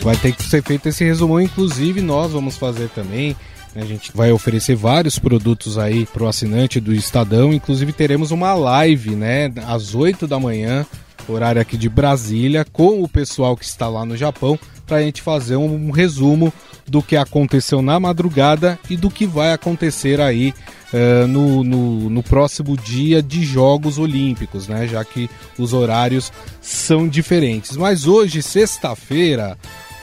Vai 0.00 0.16
ter 0.16 0.32
que 0.32 0.42
ser 0.42 0.62
feito 0.62 0.88
esse 0.88 1.04
resumão, 1.04 1.40
inclusive 1.40 2.00
nós 2.00 2.32
vamos 2.32 2.56
fazer 2.56 2.88
também. 2.90 3.36
Né? 3.74 3.82
A 3.82 3.86
gente 3.86 4.10
vai 4.14 4.32
oferecer 4.32 4.74
vários 4.74 5.18
produtos 5.18 5.76
aí 5.76 6.06
para 6.06 6.22
o 6.22 6.28
assinante 6.28 6.80
do 6.80 6.94
Estadão, 6.94 7.52
inclusive 7.52 7.92
teremos 7.92 8.30
uma 8.30 8.54
live, 8.54 9.10
né, 9.10 9.52
às 9.66 9.94
8 9.94 10.26
da 10.26 10.38
manhã, 10.38 10.86
horário 11.32 11.60
aqui 11.60 11.76
de 11.76 11.88
Brasília, 11.88 12.64
com 12.64 13.02
o 13.02 13.08
pessoal 13.08 13.56
que 13.56 13.64
está 13.64 13.88
lá 13.88 14.04
no 14.04 14.16
Japão, 14.16 14.58
para 14.86 14.98
a 14.98 15.02
gente 15.02 15.20
fazer 15.20 15.56
um 15.56 15.90
resumo 15.90 16.52
do 16.86 17.02
que 17.02 17.16
aconteceu 17.16 17.82
na 17.82 18.00
madrugada 18.00 18.78
e 18.88 18.96
do 18.96 19.10
que 19.10 19.26
vai 19.26 19.52
acontecer 19.52 20.20
aí 20.20 20.54
uh, 20.92 21.26
no, 21.26 21.62
no, 21.62 22.10
no, 22.10 22.22
próximo 22.22 22.76
dia 22.76 23.22
de 23.22 23.44
Jogos 23.44 23.98
Olímpicos, 23.98 24.66
né? 24.66 24.88
Já 24.88 25.04
que 25.04 25.28
os 25.58 25.72
horários 25.72 26.32
são 26.60 27.06
diferentes. 27.06 27.76
Mas 27.76 28.06
hoje, 28.06 28.42
sexta-feira, 28.42 29.58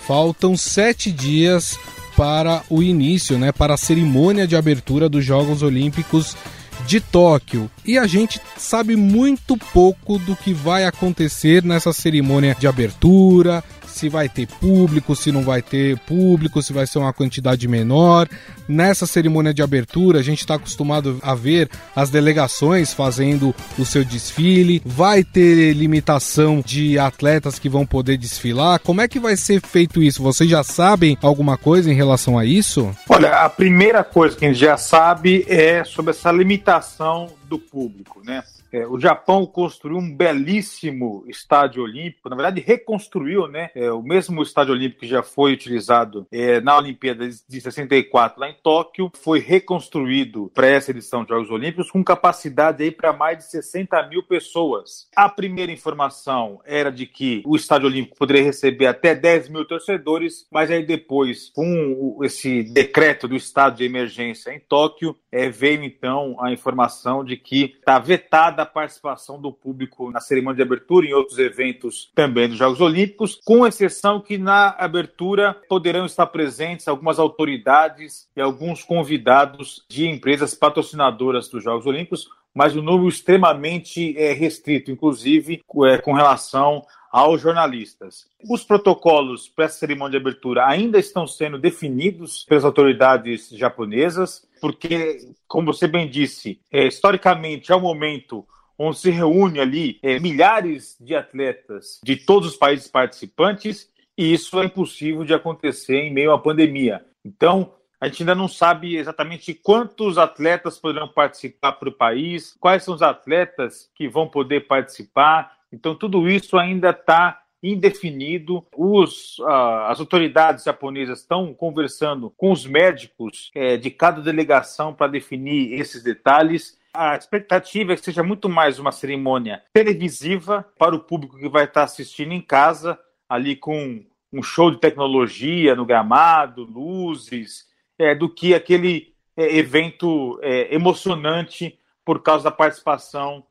faltam 0.05 0.55
sete 0.55 1.11
dias 1.11 1.77
para 2.15 2.61
o 2.69 2.81
início, 2.81 3.37
né? 3.37 3.51
Para 3.51 3.73
a 3.73 3.77
cerimônia 3.77 4.47
de 4.47 4.55
abertura 4.55 5.09
dos 5.09 5.25
Jogos 5.25 5.63
Olímpicos 5.63 6.37
de 6.85 6.99
Tóquio. 6.99 7.69
E 7.85 7.97
a 7.97 8.07
gente 8.07 8.39
sabe 8.57 8.95
muito 8.95 9.57
pouco 9.73 10.17
do 10.19 10.35
que 10.35 10.53
vai 10.53 10.85
acontecer 10.85 11.63
nessa 11.63 11.91
cerimônia 11.91 12.55
de 12.57 12.67
abertura, 12.67 13.63
se 13.95 14.09
vai 14.09 14.27
ter 14.27 14.47
público, 14.47 15.15
se 15.15 15.31
não 15.31 15.41
vai 15.41 15.61
ter 15.61 15.97
público, 15.99 16.61
se 16.61 16.73
vai 16.73 16.85
ser 16.85 16.99
uma 16.99 17.13
quantidade 17.13 17.67
menor. 17.67 18.27
Nessa 18.67 19.05
cerimônia 19.05 19.53
de 19.53 19.61
abertura, 19.61 20.19
a 20.19 20.23
gente 20.23 20.39
está 20.39 20.55
acostumado 20.55 21.19
a 21.21 21.33
ver 21.33 21.69
as 21.95 22.09
delegações 22.09 22.93
fazendo 22.93 23.55
o 23.77 23.85
seu 23.85 24.03
desfile. 24.03 24.81
Vai 24.85 25.23
ter 25.23 25.73
limitação 25.73 26.61
de 26.65 26.99
atletas 26.99 27.57
que 27.57 27.69
vão 27.69 27.85
poder 27.85 28.17
desfilar. 28.17 28.79
Como 28.79 29.01
é 29.01 29.07
que 29.07 29.19
vai 29.19 29.37
ser 29.37 29.61
feito 29.61 30.03
isso? 30.03 30.21
Vocês 30.21 30.49
já 30.49 30.63
sabem 30.63 31.17
alguma 31.21 31.57
coisa 31.57 31.91
em 31.91 31.95
relação 31.95 32.37
a 32.37 32.45
isso? 32.45 32.93
Olha, 33.09 33.45
a 33.45 33.49
primeira 33.49 34.03
coisa 34.03 34.35
que 34.35 34.45
a 34.45 34.49
gente 34.49 34.59
já 34.59 34.77
sabe 34.77 35.45
é 35.47 35.83
sobre 35.83 36.11
essa 36.11 36.31
limitação 36.31 37.29
do 37.47 37.59
público, 37.59 38.21
né? 38.23 38.43
É, 38.71 38.85
o 38.85 38.99
Japão 38.99 39.45
construiu 39.45 39.97
um 39.97 40.15
belíssimo 40.15 41.23
estádio 41.27 41.83
olímpico, 41.83 42.29
na 42.29 42.35
verdade 42.35 42.61
reconstruiu, 42.61 43.47
né? 43.47 43.69
É, 43.75 43.91
o 43.91 44.01
mesmo 44.01 44.41
estádio 44.41 44.73
olímpico 44.73 45.01
que 45.01 45.07
já 45.07 45.23
foi 45.23 45.53
utilizado 45.53 46.27
é, 46.31 46.59
na 46.59 46.77
Olimpíada 46.77 47.27
de 47.27 47.61
64 47.61 48.39
lá 48.39 48.49
em 48.49 48.55
Tóquio, 48.61 49.11
foi 49.15 49.39
reconstruído 49.39 50.51
para 50.53 50.67
essa 50.67 50.91
edição 50.91 51.23
de 51.23 51.29
Jogos 51.29 51.49
Olímpicos 51.49 51.91
com 51.91 52.03
capacidade 52.03 52.89
para 52.91 53.13
mais 53.13 53.37
de 53.37 53.45
60 53.45 54.07
mil 54.07 54.23
pessoas. 54.23 55.07
A 55.15 55.29
primeira 55.29 55.71
informação 55.71 56.59
era 56.65 56.91
de 56.91 57.05
que 57.05 57.41
o 57.45 57.55
estádio 57.55 57.87
olímpico 57.87 58.17
poderia 58.17 58.43
receber 58.43 58.87
até 58.87 59.15
10 59.15 59.49
mil 59.49 59.65
torcedores, 59.65 60.47
mas 60.51 60.69
aí 60.69 60.85
depois, 60.85 61.51
com 61.55 62.19
esse 62.23 62.63
decreto 62.63 63.27
do 63.27 63.35
estado 63.35 63.77
de 63.77 63.83
emergência 63.83 64.51
em 64.51 64.59
Tóquio, 64.59 65.15
é, 65.31 65.49
veio 65.49 65.83
então 65.83 66.37
a 66.39 66.51
informação 66.51 67.23
de 67.23 67.34
que 67.37 67.75
está 67.77 67.99
vetada 67.99 68.61
a 68.61 68.65
participação 68.65 69.39
do 69.39 69.51
público 69.51 70.11
na 70.11 70.19
cerimônia 70.19 70.57
de 70.57 70.61
abertura 70.61 71.05
e 71.05 71.09
em 71.09 71.13
outros 71.13 71.37
eventos 71.37 72.11
também 72.15 72.47
dos 72.47 72.57
Jogos 72.57 72.81
Olímpicos, 72.81 73.39
com 73.43 73.65
exceção 73.65 74.19
que 74.19 74.37
na 74.37 74.75
abertura 74.77 75.55
poderão 75.67 76.05
estar 76.05 76.27
presentes 76.27 76.87
algumas 76.87 77.19
autoridades 77.19 78.27
e 78.35 78.41
alguns 78.41 78.83
convidados 78.83 79.85
de 79.89 80.07
empresas 80.07 80.53
patrocinadoras 80.53 81.49
dos 81.49 81.63
Jogos 81.63 81.85
Olímpicos, 81.85 82.29
mas 82.53 82.75
um 82.75 82.81
número 82.81 83.09
extremamente 83.09 84.17
é, 84.17 84.31
restrito, 84.31 84.89
inclusive 84.89 85.61
é, 85.85 85.97
com 85.97 86.13
relação 86.13 86.85
aos 87.15 87.41
jornalistas. 87.41 88.27
Os 88.49 88.65
protocolos 88.65 89.47
para 89.47 89.65
essa 89.65 89.77
cerimônia 89.77 90.11
de 90.11 90.17
abertura 90.17 90.67
ainda 90.67 90.99
estão 90.99 91.25
sendo 91.25 91.57
definidos 91.57 92.43
pelas 92.43 92.65
autoridades 92.65 93.49
japonesas, 93.51 94.45
porque, 94.65 95.19
como 95.47 95.71
você 95.71 95.87
bem 95.87 96.09
disse, 96.09 96.59
é, 96.71 96.87
historicamente 96.87 97.71
é 97.71 97.75
o 97.75 97.77
um 97.77 97.81
momento 97.81 98.43
onde 98.79 98.97
se 98.97 99.11
reúne 99.11 99.59
ali 99.59 99.99
é, 100.01 100.19
milhares 100.19 100.97
de 100.99 101.13
atletas 101.13 101.99
de 102.03 102.15
todos 102.15 102.53
os 102.53 102.57
países 102.57 102.87
participantes, 102.87 103.87
e 104.17 104.33
isso 104.33 104.59
é 104.59 104.65
impossível 104.65 105.23
de 105.23 105.35
acontecer 105.35 105.97
em 105.97 106.11
meio 106.11 106.31
à 106.31 106.39
pandemia. 106.39 107.05
Então, 107.23 107.73
a 108.01 108.07
gente 108.07 108.23
ainda 108.23 108.33
não 108.33 108.47
sabe 108.47 108.95
exatamente 108.95 109.53
quantos 109.53 110.17
atletas 110.17 110.79
poderão 110.79 111.07
participar 111.07 111.73
para 111.73 111.89
o 111.89 111.95
país, 111.95 112.55
quais 112.59 112.81
são 112.81 112.95
os 112.95 113.03
atletas 113.03 113.91
que 113.93 114.09
vão 114.09 114.27
poder 114.27 114.65
participar. 114.65 115.57
Então, 115.71 115.93
tudo 115.93 116.27
isso 116.27 116.57
ainda 116.57 116.89
está 116.89 117.39
indefinido. 117.71 118.65
Os, 118.75 119.39
uh, 119.39 119.87
as 119.87 119.99
autoridades 119.99 120.63
japonesas 120.63 121.19
estão 121.19 121.53
conversando 121.53 122.29
com 122.37 122.51
os 122.51 122.65
médicos 122.65 123.51
é, 123.55 123.77
de 123.77 123.89
cada 123.89 124.21
delegação 124.21 124.93
para 124.93 125.07
definir 125.11 125.73
esses 125.79 126.03
detalhes. 126.03 126.77
A 126.93 127.15
expectativa 127.15 127.93
é 127.93 127.95
que 127.95 128.03
seja 128.03 128.23
muito 128.23 128.47
mais 128.47 128.79
uma 128.79 128.91
cerimônia 128.91 129.63
televisiva 129.73 130.65
para 130.77 130.95
o 130.95 130.99
público 130.99 131.37
que 131.37 131.49
vai 131.49 131.65
estar 131.65 131.83
assistindo 131.83 132.31
em 132.31 132.41
casa, 132.41 132.97
ali 133.27 133.55
com 133.55 134.05
um 134.31 134.43
show 134.43 134.69
de 134.69 134.79
tecnologia 134.79 135.75
no 135.75 135.85
gramado, 135.85 136.63
luzes, 136.63 137.67
é, 137.97 138.13
do 138.13 138.29
que 138.29 138.53
aquele 138.53 139.13
é, 139.35 139.57
evento 139.57 140.39
emocionante 140.69 141.77
por 142.03 142.21
causa 142.21 142.45
da 142.45 142.51
participação 142.51 143.43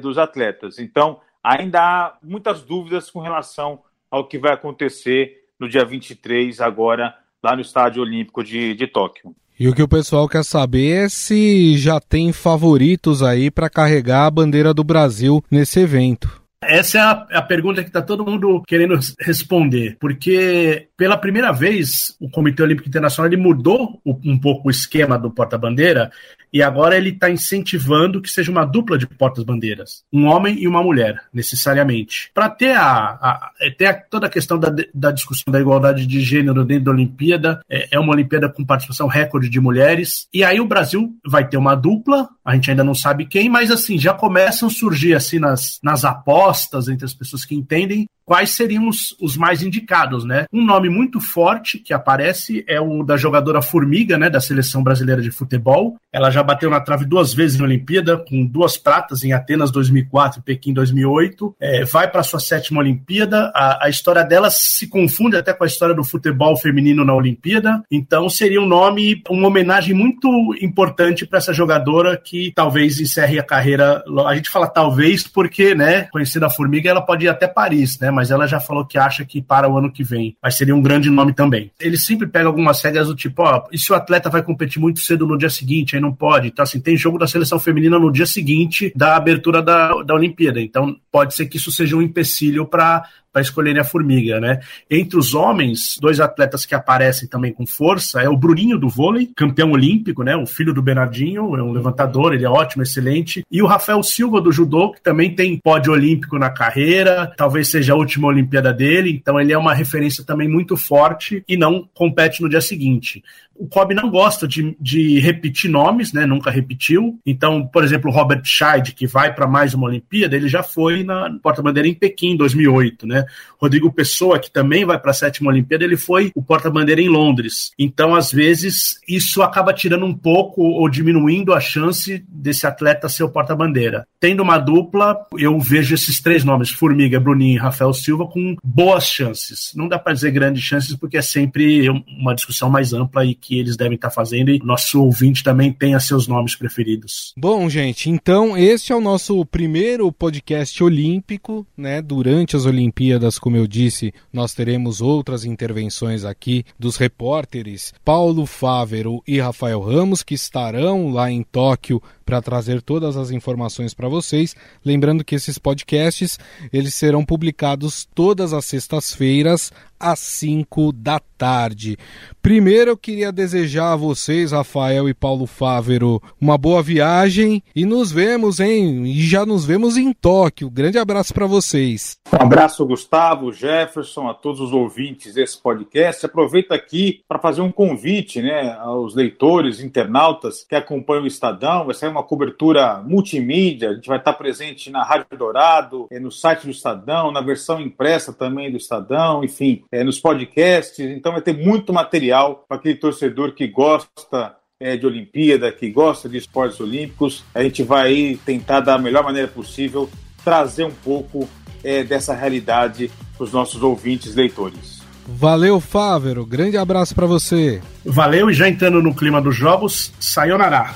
dos 0.00 0.16
atletas. 0.16 0.78
Então, 0.78 1.20
ainda 1.46 1.80
há 1.80 2.14
muitas 2.22 2.62
dúvidas 2.62 3.08
com 3.08 3.20
relação 3.20 3.78
ao 4.10 4.26
que 4.26 4.38
vai 4.38 4.52
acontecer 4.52 5.44
no 5.58 5.68
dia 5.68 5.84
23, 5.84 6.60
agora, 6.60 7.14
lá 7.42 7.54
no 7.54 7.62
Estádio 7.62 8.02
Olímpico 8.02 8.42
de, 8.42 8.74
de 8.74 8.86
Tóquio. 8.86 9.34
E 9.58 9.68
o 9.68 9.74
que 9.74 9.82
o 9.82 9.88
pessoal 9.88 10.28
quer 10.28 10.44
saber 10.44 11.04
é 11.04 11.08
se 11.08 11.78
já 11.78 11.98
tem 11.98 12.32
favoritos 12.32 13.22
aí 13.22 13.50
para 13.50 13.70
carregar 13.70 14.26
a 14.26 14.30
bandeira 14.30 14.74
do 14.74 14.84
Brasil 14.84 15.42
nesse 15.50 15.80
evento. 15.80 16.42
Essa 16.62 16.98
é 16.98 17.00
a, 17.00 17.10
a 17.38 17.42
pergunta 17.42 17.82
que 17.82 17.88
está 17.88 18.02
todo 18.02 18.24
mundo 18.24 18.62
querendo 18.66 18.98
responder, 19.20 19.96
porque 20.00 20.88
pela 20.96 21.16
primeira 21.16 21.52
vez 21.52 22.16
o 22.20 22.30
Comitê 22.30 22.62
Olímpico 22.62 22.88
Internacional 22.88 23.30
ele 23.30 23.40
mudou 23.40 24.00
um 24.04 24.38
pouco 24.38 24.68
o 24.68 24.70
esquema 24.70 25.18
do 25.18 25.30
porta-bandeira 25.30 26.10
e 26.52 26.62
agora 26.62 26.96
ele 26.96 27.10
está 27.10 27.28
incentivando 27.28 28.20
que 28.22 28.30
seja 28.30 28.50
uma 28.50 28.64
dupla 28.64 28.96
de 28.96 29.06
portas-bandeiras, 29.06 30.02
um 30.12 30.26
homem 30.26 30.58
e 30.58 30.66
uma 30.66 30.82
mulher, 30.82 31.20
necessariamente. 31.32 32.30
Para 32.32 32.48
ter, 32.48 32.74
a, 32.74 32.86
a, 32.88 33.50
é, 33.60 33.70
ter 33.70 33.86
a, 33.86 33.94
toda 33.94 34.26
a 34.26 34.30
questão 34.30 34.58
da, 34.58 34.74
da 34.94 35.10
discussão 35.10 35.52
da 35.52 35.60
igualdade 35.60 36.06
de 36.06 36.20
gênero 36.20 36.64
dentro 36.64 36.84
da 36.84 36.92
Olimpíada, 36.92 37.60
é, 37.68 37.88
é 37.96 37.98
uma 37.98 38.12
Olimpíada 38.12 38.48
com 38.48 38.64
participação 38.64 39.06
recorde 39.06 39.50
de 39.50 39.60
mulheres, 39.60 40.28
e 40.32 40.42
aí 40.42 40.60
o 40.60 40.66
Brasil 40.66 41.14
vai 41.26 41.46
ter 41.46 41.58
uma 41.58 41.74
dupla, 41.74 42.28
a 42.44 42.54
gente 42.54 42.70
ainda 42.70 42.84
não 42.84 42.94
sabe 42.94 43.26
quem, 43.26 43.50
mas 43.50 43.70
assim, 43.70 43.98
já 43.98 44.14
começam 44.14 44.68
a 44.68 44.72
surgir 44.72 45.14
assim 45.14 45.38
nas, 45.38 45.78
nas 45.82 46.04
apostas 46.04 46.88
entre 46.88 47.04
as 47.04 47.12
pessoas 47.12 47.44
que 47.44 47.54
entendem 47.54 48.06
quais 48.26 48.50
seriam 48.50 48.88
os, 48.88 49.16
os, 49.20 49.36
mais 49.36 49.62
indicados, 49.62 50.24
né? 50.24 50.46
Um 50.52 50.64
nome 50.64 50.88
muito 50.88 51.20
forte 51.20 51.78
que 51.78 51.94
aparece 51.94 52.64
é 52.66 52.80
o 52.80 53.04
da 53.04 53.16
jogadora 53.16 53.62
Formiga, 53.62 54.18
né, 54.18 54.28
da 54.28 54.40
seleção 54.40 54.82
brasileira 54.82 55.22
de 55.22 55.30
futebol. 55.30 55.96
Ela 56.12 56.30
já 56.30 56.42
bateu 56.42 56.68
na 56.68 56.80
trave 56.80 57.04
duas 57.04 57.32
vezes 57.32 57.58
na 57.58 57.64
Olimpíada, 57.64 58.18
com 58.18 58.44
duas 58.44 58.76
pratas 58.76 59.22
em 59.22 59.32
Atenas 59.32 59.70
2004 59.70 60.40
e 60.40 60.42
Pequim 60.42 60.72
2008. 60.72 61.54
É, 61.60 61.84
vai 61.84 62.10
para 62.10 62.24
sua 62.24 62.40
sétima 62.40 62.80
Olimpíada. 62.80 63.52
A, 63.54 63.86
a, 63.86 63.88
história 63.88 64.24
dela 64.24 64.50
se 64.50 64.88
confunde 64.88 65.36
até 65.36 65.52
com 65.52 65.62
a 65.62 65.66
história 65.66 65.94
do 65.94 66.02
futebol 66.02 66.56
feminino 66.56 67.04
na 67.04 67.14
Olimpíada. 67.14 67.82
Então 67.90 68.28
seria 68.28 68.60
um 68.60 68.66
nome, 68.66 69.22
uma 69.30 69.46
homenagem 69.46 69.94
muito 69.94 70.28
importante 70.60 71.24
para 71.24 71.38
essa 71.38 71.52
jogadora 71.52 72.16
que 72.16 72.52
talvez 72.56 72.98
encerre 72.98 73.38
a 73.38 73.44
carreira. 73.44 74.02
A 74.26 74.34
gente 74.34 74.50
fala 74.50 74.66
talvez 74.66 75.28
porque, 75.28 75.76
né, 75.76 76.08
conhecendo 76.10 76.46
a 76.46 76.50
Formiga, 76.50 76.90
ela 76.90 77.02
pode 77.02 77.26
ir 77.26 77.28
até 77.28 77.46
Paris, 77.46 78.00
né? 78.00 78.10
Mas 78.16 78.30
ela 78.30 78.46
já 78.46 78.58
falou 78.58 78.86
que 78.86 78.96
acha 78.96 79.26
que 79.26 79.42
para 79.42 79.68
o 79.68 79.76
ano 79.76 79.92
que 79.92 80.02
vem. 80.02 80.34
Mas 80.42 80.56
seria 80.56 80.74
um 80.74 80.80
grande 80.80 81.10
nome 81.10 81.34
também. 81.34 81.70
Ele 81.78 81.98
sempre 81.98 82.26
pega 82.26 82.46
algumas 82.46 82.82
regras 82.82 83.08
do 83.08 83.14
tipo, 83.14 83.42
ó, 83.42 83.64
e 83.70 83.78
se 83.78 83.92
o 83.92 83.94
atleta 83.94 84.30
vai 84.30 84.42
competir 84.42 84.80
muito 84.80 85.00
cedo 85.00 85.26
no 85.26 85.36
dia 85.36 85.50
seguinte, 85.50 85.94
aí 85.94 86.00
não 86.00 86.14
pode. 86.14 86.48
Então, 86.48 86.62
assim, 86.62 86.80
tem 86.80 86.96
jogo 86.96 87.18
da 87.18 87.26
seleção 87.26 87.58
feminina 87.58 87.98
no 87.98 88.10
dia 88.10 88.24
seguinte 88.24 88.90
da 88.96 89.16
abertura 89.16 89.60
da, 89.60 90.02
da 90.02 90.14
Olimpíada. 90.14 90.62
Então, 90.62 90.96
pode 91.12 91.34
ser 91.34 91.44
que 91.44 91.58
isso 91.58 91.70
seja 91.70 91.94
um 91.94 92.00
empecilho 92.00 92.64
para 92.64 93.04
para 93.36 93.42
escolherem 93.42 93.82
a 93.82 93.84
formiga, 93.84 94.40
né? 94.40 94.60
Entre 94.90 95.18
os 95.18 95.34
homens, 95.34 95.98
dois 96.00 96.20
atletas 96.20 96.64
que 96.64 96.74
aparecem 96.74 97.28
também 97.28 97.52
com 97.52 97.66
força 97.66 98.22
é 98.22 98.28
o 98.30 98.36
Bruninho 98.36 98.78
do 98.78 98.88
vôlei, 98.88 99.28
campeão 99.36 99.72
olímpico, 99.72 100.22
né? 100.22 100.34
O 100.34 100.46
filho 100.46 100.72
do 100.72 100.80
Bernardinho, 100.80 101.54
é 101.54 101.62
um 101.62 101.70
levantador, 101.70 102.32
ele 102.32 102.46
é 102.46 102.48
ótimo, 102.48 102.82
excelente. 102.82 103.44
E 103.52 103.60
o 103.60 103.66
Rafael 103.66 104.02
Silva 104.02 104.40
do 104.40 104.50
judô, 104.50 104.90
que 104.90 105.02
também 105.02 105.34
tem 105.34 105.58
pódio 105.58 105.92
olímpico 105.92 106.38
na 106.38 106.48
carreira, 106.48 107.30
talvez 107.36 107.68
seja 107.68 107.92
a 107.92 107.96
última 107.96 108.28
Olimpíada 108.28 108.72
dele, 108.72 109.10
então 109.10 109.38
ele 109.38 109.52
é 109.52 109.58
uma 109.58 109.74
referência 109.74 110.24
também 110.24 110.48
muito 110.48 110.74
forte 110.74 111.44
e 111.46 111.58
não 111.58 111.86
compete 111.92 112.40
no 112.40 112.48
dia 112.48 112.62
seguinte 112.62 113.22
o 113.58 113.66
Kobe 113.66 113.94
não 113.94 114.10
gosta 114.10 114.46
de, 114.46 114.76
de 114.80 115.18
repetir 115.18 115.70
nomes, 115.70 116.12
né? 116.12 116.26
Nunca 116.26 116.50
repetiu. 116.50 117.18
Então, 117.24 117.66
por 117.66 117.82
exemplo, 117.82 118.10
o 118.10 118.14
Robert 118.14 118.42
Scheid, 118.44 118.92
que 118.94 119.06
vai 119.06 119.34
para 119.34 119.46
mais 119.46 119.74
uma 119.74 119.86
Olimpíada, 119.86 120.36
ele 120.36 120.48
já 120.48 120.62
foi 120.62 121.02
na 121.02 121.30
porta-bandeira 121.42 121.88
em 121.88 121.94
Pequim, 121.94 122.32
em 122.32 122.36
2008, 122.36 123.06
né? 123.06 123.24
Rodrigo 123.60 123.92
Pessoa, 123.92 124.38
que 124.38 124.50
também 124.50 124.84
vai 124.84 124.98
para 124.98 125.10
a 125.10 125.14
sétima 125.14 125.50
Olimpíada, 125.50 125.84
ele 125.84 125.96
foi 125.96 126.30
o 126.34 126.42
porta-bandeira 126.42 127.00
em 127.00 127.08
Londres. 127.08 127.72
Então, 127.78 128.14
às 128.14 128.30
vezes, 128.30 129.00
isso 129.08 129.42
acaba 129.42 129.72
tirando 129.72 130.04
um 130.04 130.14
pouco 130.14 130.62
ou 130.62 130.88
diminuindo 130.88 131.52
a 131.52 131.60
chance 131.60 132.24
desse 132.28 132.66
atleta 132.66 133.08
ser 133.08 133.24
o 133.24 133.30
porta-bandeira. 133.30 134.06
Tendo 134.20 134.42
uma 134.42 134.58
dupla, 134.58 135.16
eu 135.38 135.58
vejo 135.58 135.94
esses 135.94 136.20
três 136.20 136.44
nomes, 136.44 136.70
Formiga, 136.70 137.20
Bruninho 137.20 137.54
e 137.54 137.58
Rafael 137.58 137.92
Silva, 137.92 138.26
com 138.26 138.56
boas 138.62 139.06
chances. 139.06 139.72
Não 139.74 139.88
dá 139.88 139.98
para 139.98 140.12
dizer 140.12 140.30
grandes 140.30 140.62
chances, 140.62 140.94
porque 140.96 141.16
é 141.16 141.22
sempre 141.22 141.88
uma 141.88 142.34
discussão 142.34 142.68
mais 142.70 142.92
ampla 142.92 143.24
e 143.24 143.34
que 143.34 143.58
eles 143.58 143.76
devem 143.76 143.96
estar 143.96 144.10
fazendo 144.10 144.50
e 144.50 144.58
nosso 144.64 145.02
ouvinte 145.02 145.42
também 145.42 145.72
tenha 145.72 146.00
seus 146.00 146.26
nomes 146.26 146.56
preferidos. 146.56 147.32
Bom, 147.36 147.68
gente, 147.68 148.10
então 148.10 148.56
este 148.56 148.92
é 148.92 148.96
o 148.96 149.00
nosso 149.00 149.44
primeiro 149.46 150.10
podcast 150.10 150.82
olímpico, 150.82 151.66
né? 151.76 152.02
Durante 152.02 152.56
as 152.56 152.66
Olimpíadas, 152.66 153.15
como 153.38 153.56
eu 153.56 153.66
disse, 153.66 154.12
nós 154.32 154.54
teremos 154.54 155.00
outras 155.00 155.44
intervenções 155.44 156.24
aqui 156.24 156.64
dos 156.78 156.96
repórteres 156.96 157.92
Paulo 158.04 158.46
Fávero 158.46 159.22
e 159.26 159.40
Rafael 159.40 159.80
Ramos, 159.80 160.22
que 160.22 160.34
estarão 160.34 161.10
lá 161.10 161.30
em 161.30 161.42
Tóquio 161.42 162.02
para 162.26 162.42
trazer 162.42 162.82
todas 162.82 163.16
as 163.16 163.30
informações 163.30 163.94
para 163.94 164.08
vocês. 164.08 164.56
Lembrando 164.84 165.24
que 165.24 165.36
esses 165.36 165.56
podcasts 165.56 166.38
eles 166.72 166.92
serão 166.92 167.24
publicados 167.24 168.06
todas 168.14 168.52
as 168.52 168.64
sextas-feiras 168.64 169.72
às 169.98 170.18
5 170.18 170.92
da 170.92 171.20
tarde. 171.38 171.96
Primeiro 172.40 172.90
eu 172.90 172.96
queria 172.96 173.32
desejar 173.32 173.92
a 173.92 173.96
vocês, 173.96 174.52
Rafael 174.52 175.08
e 175.08 175.14
Paulo 175.14 175.46
Fávero, 175.46 176.22
uma 176.40 176.56
boa 176.56 176.82
viagem 176.82 177.62
e 177.74 177.84
nos 177.84 178.12
vemos, 178.12 178.60
hein? 178.60 179.04
E 179.06 179.20
já 179.20 179.44
nos 179.44 179.64
vemos 179.64 179.96
em 179.96 180.12
Tóquio. 180.12 180.70
Grande 180.70 180.98
abraço 180.98 181.34
para 181.34 181.46
vocês. 181.46 182.16
Um 182.32 182.42
abraço, 182.42 182.86
Gustavo, 182.86 183.52
Jefferson, 183.52 184.28
a 184.28 184.34
todos 184.34 184.60
os 184.60 184.72
ouvintes 184.72 185.34
desse 185.34 185.60
podcast. 185.60 186.24
Aproveito 186.24 186.72
aqui 186.72 187.22
para 187.28 187.38
fazer 187.38 187.60
um 187.60 187.72
convite, 187.72 188.40
né, 188.40 188.76
aos 188.80 189.14
leitores, 189.14 189.80
internautas 189.80 190.64
que 190.68 190.74
acompanham 190.74 191.24
o 191.24 191.26
Estadão. 191.26 191.86
Vai 191.86 191.94
sair 191.94 192.10
uma 192.10 192.15
cobertura 192.22 193.02
multimídia, 193.02 193.90
a 193.90 193.94
gente 193.94 194.08
vai 194.08 194.18
estar 194.18 194.32
presente 194.32 194.90
na 194.90 195.02
Rádio 195.02 195.38
Dourado, 195.38 196.06
é, 196.10 196.18
no 196.18 196.30
site 196.30 196.64
do 196.64 196.70
Estadão, 196.70 197.30
na 197.32 197.40
versão 197.40 197.80
impressa 197.80 198.32
também 198.32 198.70
do 198.70 198.76
Estadão, 198.76 199.42
enfim, 199.44 199.84
é, 199.90 200.04
nos 200.04 200.18
podcasts. 200.18 200.98
Então 200.98 201.32
vai 201.32 201.42
ter 201.42 201.56
muito 201.56 201.92
material 201.92 202.64
para 202.68 202.78
aquele 202.78 202.96
torcedor 202.96 203.52
que 203.52 203.66
gosta 203.66 204.56
é, 204.80 204.96
de 204.96 205.06
Olimpíada, 205.06 205.72
que 205.72 205.90
gosta 205.90 206.28
de 206.28 206.38
esportes 206.38 206.80
olímpicos. 206.80 207.44
A 207.54 207.62
gente 207.62 207.82
vai 207.82 208.38
tentar, 208.44 208.80
da 208.80 208.98
melhor 208.98 209.24
maneira 209.24 209.48
possível, 209.48 210.08
trazer 210.44 210.84
um 210.84 210.92
pouco 210.92 211.48
é, 211.82 212.04
dessa 212.04 212.34
realidade 212.34 213.10
para 213.36 213.44
os 213.44 213.52
nossos 213.52 213.82
ouvintes 213.82 214.34
leitores. 214.34 214.96
Valeu, 215.26 215.80
Fávero. 215.80 216.46
Grande 216.46 216.76
abraço 216.76 217.14
para 217.14 217.26
você. 217.26 217.80
Valeu 218.04 218.48
e 218.48 218.54
já 218.54 218.68
entrando 218.68 219.02
no 219.02 219.14
clima 219.14 219.42
dos 219.42 219.56
jogos, 219.56 220.12
sayonara. 220.20 220.94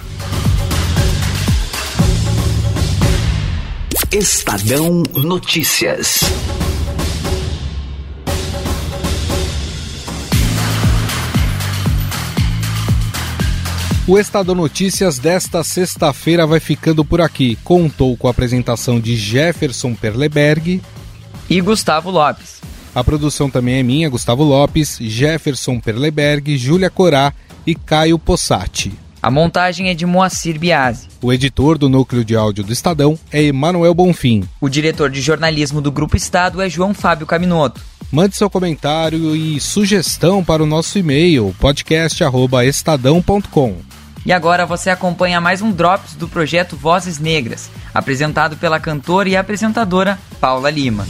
Estadão 4.12 5.04
Notícias. 5.14 6.18
O 14.08 14.18
Estadão 14.18 14.56
Notícias 14.56 15.20
desta 15.20 15.62
sexta-feira 15.62 16.44
vai 16.44 16.58
ficando 16.58 17.04
por 17.04 17.20
aqui. 17.20 17.56
Contou 17.62 18.16
com 18.16 18.26
a 18.26 18.32
apresentação 18.32 18.98
de 18.98 19.14
Jefferson 19.14 19.94
Perleberg 19.94 20.82
e 21.48 21.60
Gustavo 21.60 22.10
Lopes. 22.10 22.60
A 22.92 23.04
produção 23.04 23.48
também 23.48 23.78
é 23.78 23.82
minha, 23.84 24.08
Gustavo 24.08 24.42
Lopes, 24.42 24.98
Jefferson 25.00 25.78
Perleberg, 25.78 26.56
Júlia 26.56 26.90
Corá 26.90 27.32
e 27.64 27.76
Caio 27.76 28.18
Possati. 28.18 28.92
A 29.22 29.30
montagem 29.30 29.90
é 29.90 29.94
de 29.94 30.06
Moacir 30.06 30.59
Biasi. 30.59 31.09
O 31.20 31.30
editor 31.30 31.76
do 31.76 31.90
núcleo 31.90 32.24
de 32.24 32.35
áudio 32.35 32.64
do 32.64 32.72
Estadão 32.72 33.18
é 33.30 33.42
Emanuel 33.42 33.92
Bonfim. 33.92 34.48
O 34.61 34.68
diretor 34.68 35.11
de 35.11 35.20
jornalismo 35.20 35.83
do 35.83 35.92
Grupo 35.92 36.16
Estado 36.16 36.62
é 36.62 36.70
João 36.70 36.94
Fábio 36.94 37.26
Caminoto. 37.26 37.83
Mande 38.11 38.35
seu 38.35 38.48
comentário 38.48 39.37
e 39.37 39.61
sugestão 39.61 40.42
para 40.42 40.62
o 40.62 40.66
nosso 40.66 40.98
e-mail 40.98 41.54
podcast@estadão.com. 41.61 43.76
E 44.24 44.33
agora 44.33 44.64
você 44.66 44.90
acompanha 44.90 45.40
mais 45.40 45.62
um 45.62 45.70
Drops 45.70 46.14
do 46.14 46.26
projeto 46.26 46.76
Vozes 46.76 47.18
Negras, 47.18 47.70
apresentado 47.94 48.56
pela 48.56 48.80
cantora 48.80 49.28
e 49.28 49.37
apresentadora 49.37 50.18
Paula 50.40 50.70
Lima. 50.70 51.06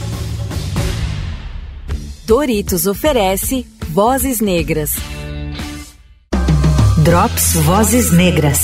Doritos 2.25 2.85
oferece 2.85 3.65
Vozes 3.89 4.39
Negras. 4.39 4.95
Drops 7.03 7.53
Vozes 7.53 8.11
Negras. 8.11 8.59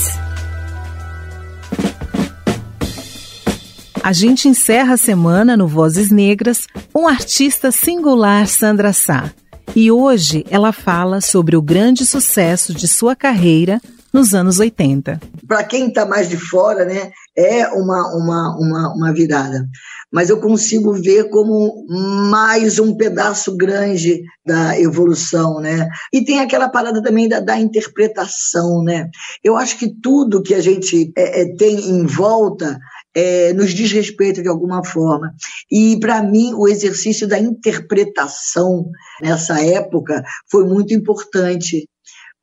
A 4.03 4.13
gente 4.13 4.47
encerra 4.47 4.93
a 4.93 4.97
semana 4.97 5.57
no 5.57 5.67
Vozes 5.67 6.11
Negras 6.11 6.67
com 6.93 7.05
um 7.05 7.07
artista 7.07 7.71
singular 7.71 8.47
Sandra 8.47 8.93
Sá. 8.93 9.31
E 9.75 9.89
hoje 9.89 10.45
ela 10.51 10.71
fala 10.71 11.19
sobre 11.19 11.55
o 11.55 11.61
grande 11.63 12.05
sucesso 12.05 12.75
de 12.75 12.87
sua 12.87 13.15
carreira 13.15 13.81
nos 14.13 14.35
anos 14.35 14.59
80. 14.59 15.19
Para 15.47 15.63
quem 15.63 15.87
está 15.87 16.05
mais 16.05 16.29
de 16.29 16.37
fora, 16.37 16.85
né, 16.85 17.11
é 17.35 17.67
uma, 17.69 18.15
uma, 18.15 18.55
uma, 18.59 18.93
uma 18.93 19.13
virada. 19.13 19.67
Mas 20.11 20.29
eu 20.29 20.39
consigo 20.39 20.93
ver 20.93 21.29
como 21.29 21.85
mais 22.29 22.79
um 22.79 22.95
pedaço 22.95 23.55
grande 23.57 24.21
da 24.45 24.79
evolução, 24.79 25.59
né? 25.59 25.89
E 26.13 26.23
tem 26.23 26.39
aquela 26.39 26.69
parada 26.69 27.01
também 27.03 27.27
da, 27.27 27.39
da 27.39 27.59
interpretação, 27.59 28.83
né? 28.83 29.09
Eu 29.43 29.57
acho 29.57 29.77
que 29.77 29.93
tudo 30.01 30.41
que 30.41 30.53
a 30.53 30.61
gente 30.61 31.11
é, 31.17 31.41
é, 31.41 31.55
tem 31.55 31.89
em 31.89 32.05
volta 32.05 32.79
é, 33.13 33.51
nos 33.53 33.73
diz 33.73 33.91
respeito 33.91 34.41
de 34.41 34.47
alguma 34.47 34.85
forma. 34.85 35.33
E, 35.71 35.99
para 35.99 36.21
mim, 36.21 36.53
o 36.53 36.67
exercício 36.67 37.27
da 37.27 37.39
interpretação 37.39 38.85
nessa 39.21 39.59
época 39.59 40.23
foi 40.49 40.65
muito 40.65 40.93
importante 40.93 41.87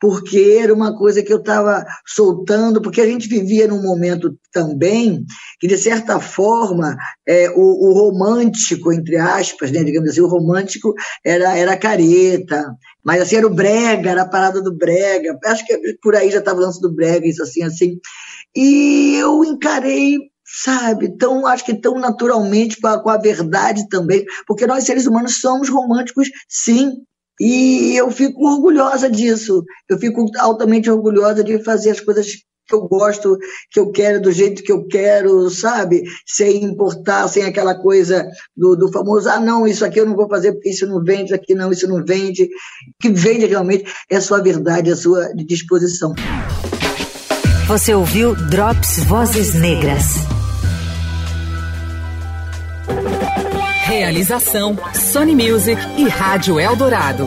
porque 0.05 0.59
era 0.61 0.75
uma 0.75 0.95
coisa 0.95 1.23
que 1.23 1.33
eu 1.33 1.39
estava 1.39 1.83
soltando, 2.07 2.83
porque 2.83 3.01
a 3.01 3.07
gente 3.07 3.27
vivia 3.27 3.67
num 3.67 3.81
momento 3.81 4.39
também 4.53 5.25
que, 5.59 5.67
de 5.67 5.79
certa 5.79 6.21
forma, 6.21 6.95
é, 7.27 7.49
o, 7.49 7.55
o, 7.57 7.95
romântico, 7.95 8.93
entre 8.93 9.17
aspas, 9.17 9.73
né, 9.73 9.83
digamos 9.83 10.11
assim, 10.11 10.21
o 10.21 10.29
romântico 10.29 10.93
era, 11.25 11.57
era 11.57 11.75
careta, 11.75 12.77
mas 13.03 13.23
assim, 13.23 13.37
era 13.37 13.47
o 13.47 13.55
brega, 13.55 14.11
era 14.11 14.23
a 14.25 14.29
parada 14.29 14.61
do 14.61 14.77
brega, 14.77 15.39
acho 15.47 15.65
que 15.65 15.75
por 16.03 16.15
aí 16.15 16.31
já 16.31 16.41
estava 16.41 16.59
o 16.59 16.63
lance 16.63 16.83
do 16.83 16.95
brega, 16.95 17.27
isso 17.27 17.43
assim, 17.43 17.63
assim, 17.63 17.99
e 18.55 19.17
eu 19.19 19.43
encarei 19.43 20.19
sabe, 20.47 21.17
tão, 21.17 21.47
acho 21.47 21.65
que 21.65 21.73
tão 21.73 21.99
naturalmente 21.99 22.79
com 22.79 22.89
a, 22.89 23.03
com 23.03 23.09
a 23.09 23.17
verdade 23.17 23.89
também, 23.89 24.27
porque 24.47 24.67
nós 24.67 24.85
seres 24.85 25.07
humanos 25.07 25.41
somos 25.41 25.71
românticos, 25.71 26.29
sim, 26.47 26.93
e 27.41 27.97
eu 27.97 28.11
fico 28.11 28.47
orgulhosa 28.47 29.11
disso. 29.11 29.65
Eu 29.89 29.99
fico 29.99 30.25
altamente 30.39 30.91
orgulhosa 30.91 31.43
de 31.43 31.63
fazer 31.63 31.91
as 31.91 32.01
coisas 32.01 32.27
que 32.67 32.75
eu 32.75 32.89
gosto, 32.89 33.37
que 33.71 33.79
eu 33.79 33.91
quero, 33.91 34.21
do 34.21 34.33
jeito 34.33 34.63
que 34.63 34.73
eu 34.73 34.87
quero, 34.87 35.51
sabe? 35.51 36.03
Sem 36.27 36.65
importar, 36.65 37.29
sem 37.29 37.45
aquela 37.45 37.75
coisa 37.75 38.27
do, 38.57 38.75
do 38.75 38.91
famoso, 38.91 39.29
ah, 39.29 39.39
não, 39.39 39.67
isso 39.67 39.85
aqui 39.85 40.01
eu 40.01 40.07
não 40.07 40.17
vou 40.17 40.29
fazer 40.29 40.53
porque 40.53 40.71
isso 40.71 40.87
não 40.87 41.03
vende, 41.03 41.25
isso 41.25 41.35
aqui 41.35 41.55
não, 41.55 41.71
isso 41.71 41.87
não 41.87 42.05
vende. 42.05 42.45
O 42.45 42.49
que 43.01 43.11
vende 43.11 43.47
realmente 43.47 43.85
é 44.11 44.17
a 44.17 44.21
sua 44.21 44.43
verdade, 44.43 44.91
a 44.91 44.97
sua 44.97 45.29
disposição. 45.35 46.15
Você 47.67 47.95
ouviu 47.95 48.35
Drops 48.35 49.05
Vozes 49.05 49.55
Negras. 49.55 50.44
Realização 54.05 54.77
Sony 54.93 55.35
Music 55.35 55.81
e 55.97 56.07
Rádio 56.07 56.61
Eldorado. 56.61 57.27